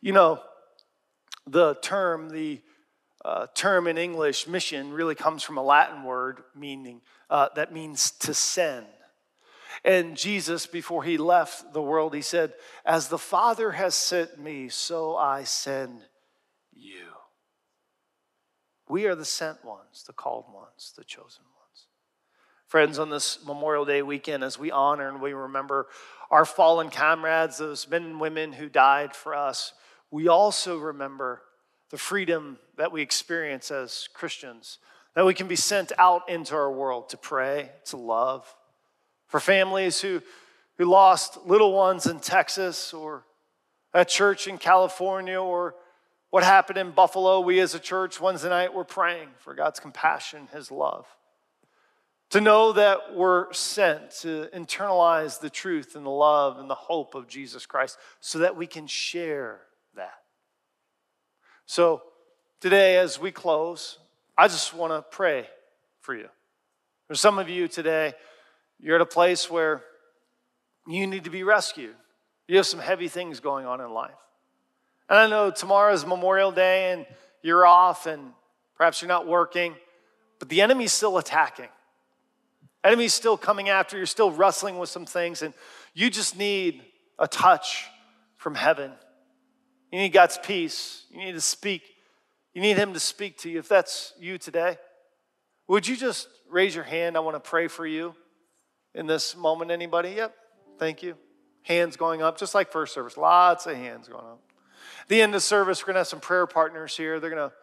You 0.00 0.12
know, 0.12 0.40
the 1.46 1.74
term, 1.76 2.28
the 2.28 2.60
uh, 3.26 3.48
term 3.54 3.88
in 3.88 3.98
English, 3.98 4.46
mission, 4.46 4.92
really 4.92 5.16
comes 5.16 5.42
from 5.42 5.58
a 5.58 5.62
Latin 5.62 6.04
word 6.04 6.44
meaning 6.54 7.00
uh, 7.28 7.48
that 7.56 7.72
means 7.72 8.12
to 8.12 8.32
send. 8.32 8.86
And 9.84 10.16
Jesus, 10.16 10.66
before 10.66 11.02
he 11.02 11.18
left 11.18 11.72
the 11.72 11.82
world, 11.82 12.14
he 12.14 12.22
said, 12.22 12.54
As 12.84 13.08
the 13.08 13.18
Father 13.18 13.72
has 13.72 13.96
sent 13.96 14.38
me, 14.38 14.68
so 14.68 15.16
I 15.16 15.42
send 15.42 16.02
you. 16.72 17.06
We 18.88 19.06
are 19.06 19.16
the 19.16 19.24
sent 19.24 19.64
ones, 19.64 20.04
the 20.06 20.12
called 20.12 20.46
ones, 20.54 20.94
the 20.96 21.02
chosen 21.02 21.42
ones. 21.42 21.86
Friends, 22.68 23.00
on 23.00 23.10
this 23.10 23.44
Memorial 23.44 23.84
Day 23.84 24.02
weekend, 24.02 24.44
as 24.44 24.56
we 24.56 24.70
honor 24.70 25.08
and 25.08 25.20
we 25.20 25.32
remember 25.32 25.88
our 26.30 26.44
fallen 26.44 26.90
comrades, 26.90 27.58
those 27.58 27.88
men 27.88 28.04
and 28.04 28.20
women 28.20 28.52
who 28.52 28.68
died 28.68 29.16
for 29.16 29.34
us, 29.34 29.72
we 30.12 30.28
also 30.28 30.78
remember 30.78 31.42
the 31.90 31.98
freedom 31.98 32.58
that 32.76 32.92
we 32.92 33.02
experience 33.02 33.70
as 33.70 34.08
Christians 34.12 34.78
that 35.16 35.24
we 35.24 35.32
can 35.32 35.48
be 35.48 35.56
sent 35.56 35.92
out 35.98 36.28
into 36.28 36.54
our 36.54 36.70
world 36.70 37.08
to 37.08 37.16
pray, 37.16 37.70
to 37.86 37.96
love. 37.96 38.54
For 39.28 39.40
families 39.40 39.98
who, 39.98 40.22
who 40.76 40.84
lost 40.84 41.38
little 41.46 41.72
ones 41.72 42.06
in 42.06 42.20
Texas 42.20 42.92
or 42.92 43.24
at 43.94 44.08
church 44.08 44.46
in 44.46 44.58
California 44.58 45.40
or 45.40 45.74
what 46.28 46.44
happened 46.44 46.76
in 46.76 46.90
Buffalo, 46.90 47.40
we 47.40 47.60
as 47.60 47.74
a 47.74 47.78
church 47.78 48.20
Wednesday 48.20 48.50
night 48.50 48.74
were 48.74 48.84
praying 48.84 49.28
for 49.38 49.54
God's 49.54 49.80
compassion, 49.80 50.48
His 50.52 50.70
love. 50.70 51.06
To 52.30 52.40
know 52.42 52.72
that 52.72 53.14
we're 53.14 53.50
sent 53.54 54.10
to 54.20 54.50
internalize 54.52 55.40
the 55.40 55.48
truth 55.48 55.96
and 55.96 56.04
the 56.04 56.10
love 56.10 56.58
and 56.58 56.68
the 56.68 56.74
hope 56.74 57.14
of 57.14 57.26
Jesus 57.26 57.64
Christ 57.64 57.96
so 58.20 58.40
that 58.40 58.54
we 58.54 58.66
can 58.66 58.86
share. 58.86 59.60
So, 61.66 62.02
today, 62.60 62.96
as 62.96 63.20
we 63.20 63.32
close, 63.32 63.98
I 64.38 64.46
just 64.48 64.72
want 64.72 64.92
to 64.92 65.02
pray 65.02 65.48
for 66.00 66.14
you. 66.14 66.28
For 67.08 67.14
some 67.14 67.38
of 67.38 67.48
you 67.48 67.68
today, 67.68 68.14
you're 68.80 68.96
at 68.96 69.00
a 69.00 69.06
place 69.06 69.50
where 69.50 69.82
you 70.86 71.06
need 71.06 71.24
to 71.24 71.30
be 71.30 71.42
rescued. 71.42 71.94
You 72.46 72.56
have 72.58 72.66
some 72.66 72.80
heavy 72.80 73.08
things 73.08 73.40
going 73.40 73.66
on 73.66 73.80
in 73.80 73.90
life. 73.90 74.14
And 75.08 75.18
I 75.18 75.26
know 75.28 75.50
tomorrow 75.50 75.92
is 75.92 76.06
Memorial 76.06 76.52
Day 76.52 76.92
and 76.92 77.06
you're 77.42 77.66
off 77.66 78.06
and 78.06 78.32
perhaps 78.76 79.02
you're 79.02 79.08
not 79.08 79.26
working, 79.26 79.74
but 80.38 80.48
the 80.48 80.60
enemy's 80.60 80.92
still 80.92 81.18
attacking. 81.18 81.68
Enemy's 82.84 83.14
still 83.14 83.36
coming 83.36 83.68
after, 83.68 83.96
you're 83.96 84.06
still 84.06 84.30
wrestling 84.30 84.78
with 84.78 84.88
some 84.88 85.06
things, 85.06 85.42
and 85.42 85.52
you 85.92 86.08
just 86.08 86.38
need 86.38 86.84
a 87.18 87.26
touch 87.26 87.86
from 88.36 88.54
heaven. 88.54 88.92
You 89.90 89.98
need 89.98 90.12
God's 90.12 90.38
peace. 90.38 91.04
You 91.10 91.18
need 91.18 91.32
to 91.32 91.40
speak 91.40 91.82
you 92.56 92.62
need 92.62 92.78
Him 92.78 92.94
to 92.94 93.00
speak 93.00 93.36
to 93.40 93.50
you. 93.50 93.58
If 93.58 93.68
that's 93.68 94.14
you 94.18 94.38
today, 94.38 94.78
would 95.68 95.86
you 95.86 95.94
just 95.94 96.26
raise 96.48 96.74
your 96.74 96.84
hand? 96.84 97.14
I 97.14 97.20
want 97.20 97.36
to 97.36 97.50
pray 97.50 97.68
for 97.68 97.86
you 97.86 98.14
in 98.94 99.06
this 99.06 99.36
moment. 99.36 99.70
Anybody? 99.70 100.12
Yep. 100.12 100.34
Thank 100.78 101.02
you. 101.02 101.18
Hands 101.64 101.94
going 101.98 102.22
up, 102.22 102.38
just 102.38 102.54
like 102.54 102.72
first 102.72 102.94
service. 102.94 103.18
Lots 103.18 103.66
of 103.66 103.76
hands 103.76 104.08
going 104.08 104.24
up. 104.24 104.40
The 105.08 105.20
end 105.20 105.34
of 105.34 105.42
service, 105.42 105.82
we're 105.82 105.88
going 105.88 105.96
to 105.96 106.00
have 106.00 106.06
some 106.06 106.20
prayer 106.20 106.46
partners 106.46 106.96
here. 106.96 107.20
They're 107.20 107.28
going 107.28 107.50
to 107.50 107.54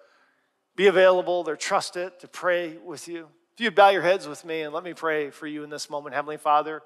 be 0.76 0.86
available. 0.86 1.43
They're 1.43 1.55
trusted 1.55 2.19
to 2.19 2.28
pray 2.28 2.78
with 2.78 3.07
you. 3.07 3.30
If 3.55 3.61
you 3.61 3.71
bow 3.71 3.89
your 3.89 4.03
heads 4.03 4.28
with 4.28 4.45
me 4.45 4.61
and 4.61 4.76
let 4.76 4.84
me 4.84 4.93
pray 4.93 5.32
for 5.32 5.47
you 5.47 5.63
in 5.63 5.71
this 5.71 5.89
moment. 5.89 6.13
Heavenly 6.13 6.38
Father, 6.38 6.84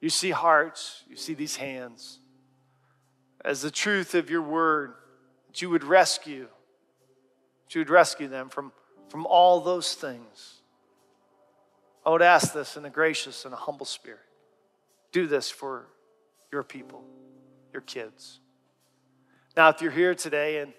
you 0.00 0.08
see 0.08 0.30
hearts, 0.30 1.02
you 1.06 1.16
see 1.16 1.34
these 1.34 1.56
hands. 1.56 2.18
As 3.44 3.62
the 3.62 3.70
truth 3.70 4.14
of 4.14 4.30
your 4.30 4.42
word, 4.42 4.94
that 5.48 5.60
you 5.60 5.70
would 5.70 5.84
rescue 5.84 6.48
that 7.72 7.76
you 7.76 7.80
would 7.80 7.90
rescue 7.90 8.28
them 8.28 8.50
from, 8.50 8.70
from 9.08 9.24
all 9.24 9.60
those 9.60 9.94
things. 9.94 10.60
I 12.04 12.10
would 12.10 12.20
ask 12.20 12.52
this 12.52 12.76
in 12.76 12.84
a 12.84 12.90
gracious 12.90 13.46
and 13.46 13.54
a 13.54 13.56
humble 13.56 13.86
spirit. 13.86 14.20
Do 15.10 15.26
this 15.26 15.50
for 15.50 15.86
your 16.50 16.62
people. 16.62 17.02
your 17.72 17.80
kids. 17.80 18.40
Now, 19.56 19.70
if 19.70 19.80
you're 19.80 19.90
here 19.90 20.14
today 20.14 20.58
and 20.58 20.74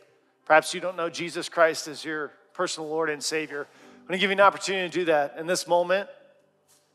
perhaps 0.45 0.75
you 0.75 0.81
don't 0.81 0.95
know 0.95 1.09
Jesus 1.09 1.49
Christ 1.49 1.87
as 1.87 2.05
your 2.05 2.31
personal 2.53 2.87
Lord 2.89 3.09
and 3.09 3.23
Savior, 3.23 3.67
I'm 4.01 4.07
going 4.07 4.19
to 4.19 4.21
give 4.21 4.29
you 4.29 4.35
an 4.35 4.41
opportunity 4.41 4.87
to 4.87 4.93
do 4.93 5.05
that 5.05 5.35
in 5.39 5.47
this 5.47 5.67
moment. 5.67 6.09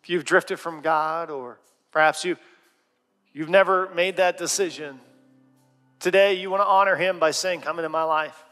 If 0.04 0.10
you've 0.10 0.24
drifted 0.24 0.60
from 0.60 0.80
God 0.80 1.28
or 1.28 1.58
perhaps 1.90 2.24
you, 2.24 2.36
you've 3.32 3.48
never 3.48 3.92
made 3.94 4.18
that 4.18 4.38
decision, 4.38 5.00
today 6.00 6.34
you 6.34 6.50
want 6.50 6.62
to 6.62 6.66
honor 6.66 6.96
Him 6.96 7.18
by 7.18 7.30
saying, 7.30 7.62
Come 7.62 7.78
into 7.78 7.88
my 7.88 8.04
life. 8.04 8.44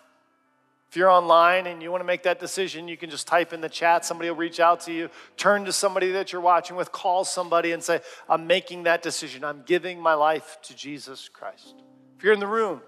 If 0.88 0.96
you're 0.96 1.10
online 1.10 1.66
and 1.66 1.82
you 1.82 1.90
want 1.90 2.00
to 2.00 2.06
make 2.06 2.22
that 2.22 2.38
decision, 2.38 2.88
you 2.88 2.96
can 2.96 3.10
just 3.10 3.26
type 3.26 3.52
in 3.52 3.60
the 3.60 3.68
chat. 3.68 4.04
Somebody 4.04 4.30
will 4.30 4.36
reach 4.36 4.60
out 4.60 4.80
to 4.82 4.92
you. 4.92 5.10
Turn 5.36 5.64
to 5.64 5.72
somebody 5.72 6.12
that 6.12 6.32
you're 6.32 6.40
watching 6.40 6.76
with, 6.76 6.92
call 6.92 7.24
somebody 7.24 7.72
and 7.72 7.82
say, 7.82 8.00
I'm 8.28 8.46
making 8.46 8.84
that 8.84 9.02
decision. 9.02 9.44
I'm 9.44 9.62
giving 9.66 10.00
my 10.00 10.14
life 10.14 10.58
to 10.62 10.76
Jesus 10.76 11.28
Christ. 11.28 11.74
If 12.16 12.24
you're 12.24 12.32
in 12.32 12.40
the 12.40 12.46
room 12.46 12.80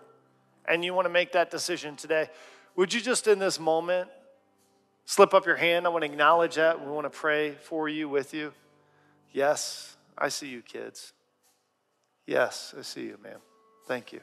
and 0.64 0.84
you 0.84 0.94
want 0.94 1.06
to 1.06 1.10
make 1.12 1.32
that 1.32 1.50
decision 1.50 1.96
today, 1.96 2.30
would 2.76 2.94
you 2.94 3.00
just 3.00 3.26
in 3.26 3.40
this 3.40 3.58
moment 3.58 4.08
slip 5.04 5.34
up 5.34 5.44
your 5.44 5.56
hand? 5.56 5.84
I 5.84 5.88
want 5.88 6.04
to 6.04 6.10
acknowledge 6.10 6.54
that. 6.54 6.80
We 6.80 6.90
want 6.90 7.04
to 7.04 7.10
pray 7.10 7.56
for 7.62 7.88
you, 7.88 8.08
with 8.08 8.32
you. 8.32 8.52
Yes, 9.32 9.96
I 10.16 10.28
see 10.28 10.48
you, 10.48 10.62
kids. 10.62 11.12
Yes, 12.26 12.74
I 12.78 12.82
see 12.82 13.02
you, 13.02 13.18
ma'am. 13.22 13.40
Thank 13.86 14.12
you. 14.12 14.20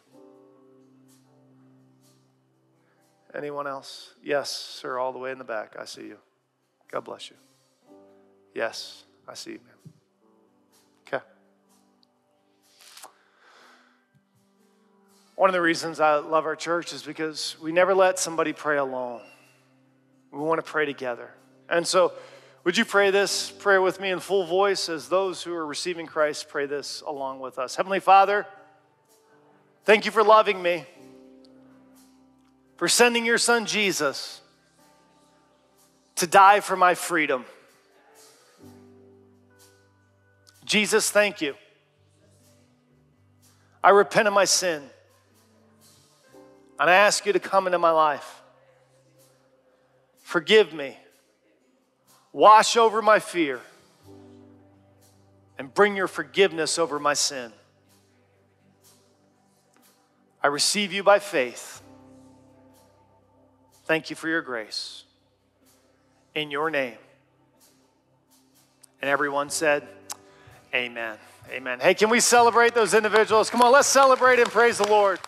Anyone 3.35 3.67
else? 3.67 4.13
Yes, 4.23 4.49
sir, 4.49 4.97
all 4.97 5.11
the 5.11 5.19
way 5.19 5.31
in 5.31 5.37
the 5.37 5.43
back. 5.43 5.75
I 5.77 5.85
see 5.85 6.03
you. 6.03 6.17
God 6.89 7.03
bless 7.03 7.29
you. 7.29 7.35
Yes, 8.53 9.03
I 9.27 9.33
see 9.33 9.51
you, 9.51 9.59
ma'am. 9.65 9.93
Okay. 11.07 11.25
One 15.35 15.49
of 15.49 15.53
the 15.53 15.61
reasons 15.61 15.99
I 15.99 16.15
love 16.15 16.45
our 16.45 16.55
church 16.55 16.93
is 16.93 17.03
because 17.03 17.57
we 17.61 17.73
never 17.73 17.93
let 17.93 18.17
somebody 18.19 18.53
pray 18.53 18.77
alone. 18.77 19.21
We 20.31 20.39
want 20.39 20.63
to 20.63 20.71
pray 20.71 20.85
together. 20.85 21.29
And 21.67 21.85
so, 21.85 22.13
would 22.63 22.77
you 22.77 22.85
pray 22.85 23.11
this 23.11 23.51
prayer 23.51 23.81
with 23.81 23.99
me 23.99 24.11
in 24.11 24.19
full 24.21 24.45
voice 24.45 24.87
as 24.87 25.09
those 25.09 25.43
who 25.43 25.53
are 25.53 25.65
receiving 25.65 26.05
Christ 26.05 26.47
pray 26.47 26.67
this 26.67 27.01
along 27.05 27.41
with 27.41 27.59
us? 27.59 27.75
Heavenly 27.75 27.99
Father, 27.99 28.47
thank 29.83 30.05
you 30.05 30.11
for 30.11 30.23
loving 30.23 30.61
me 30.61 30.85
for 32.77 32.87
sending 32.87 33.25
your 33.25 33.37
son 33.37 33.65
Jesus 33.65 34.41
to 36.15 36.27
die 36.27 36.59
for 36.59 36.75
my 36.75 36.95
freedom. 36.95 37.45
Jesus, 40.63 41.11
thank 41.11 41.41
you. 41.41 41.55
I 43.83 43.91
repent 43.91 44.27
of 44.27 44.33
my 44.33 44.45
sin. 44.45 44.81
And 46.79 46.89
I 46.89 46.95
ask 46.95 47.25
you 47.25 47.33
to 47.33 47.39
come 47.39 47.67
into 47.67 47.77
my 47.79 47.91
life. 47.91 48.41
Forgive 50.23 50.73
me. 50.73 50.97
Wash 52.33 52.75
over 52.75 53.01
my 53.01 53.19
fear. 53.19 53.61
And 55.57 55.73
bring 55.73 55.95
your 55.95 56.07
forgiveness 56.07 56.77
over 56.77 56.99
my 56.99 57.13
sin. 57.13 57.53
I 60.43 60.47
receive 60.47 60.91
you 60.91 61.01
by 61.01 61.19
faith. 61.19 61.81
Thank 63.85 64.09
you 64.09 64.15
for 64.15 64.27
your 64.27 64.41
grace. 64.41 65.03
In 66.33 66.51
your 66.51 66.69
name. 66.69 66.97
And 69.01 69.09
everyone 69.09 69.49
said, 69.49 69.87
Amen. 70.73 71.17
Amen. 71.51 71.79
Hey, 71.79 71.93
can 71.93 72.09
we 72.09 72.19
celebrate 72.19 72.73
those 72.73 72.93
individuals? 72.93 73.49
Come 73.49 73.61
on, 73.61 73.71
let's 73.71 73.87
celebrate 73.87 74.39
and 74.39 74.49
praise 74.49 74.79
the 74.79 74.87
Lord. 74.87 75.19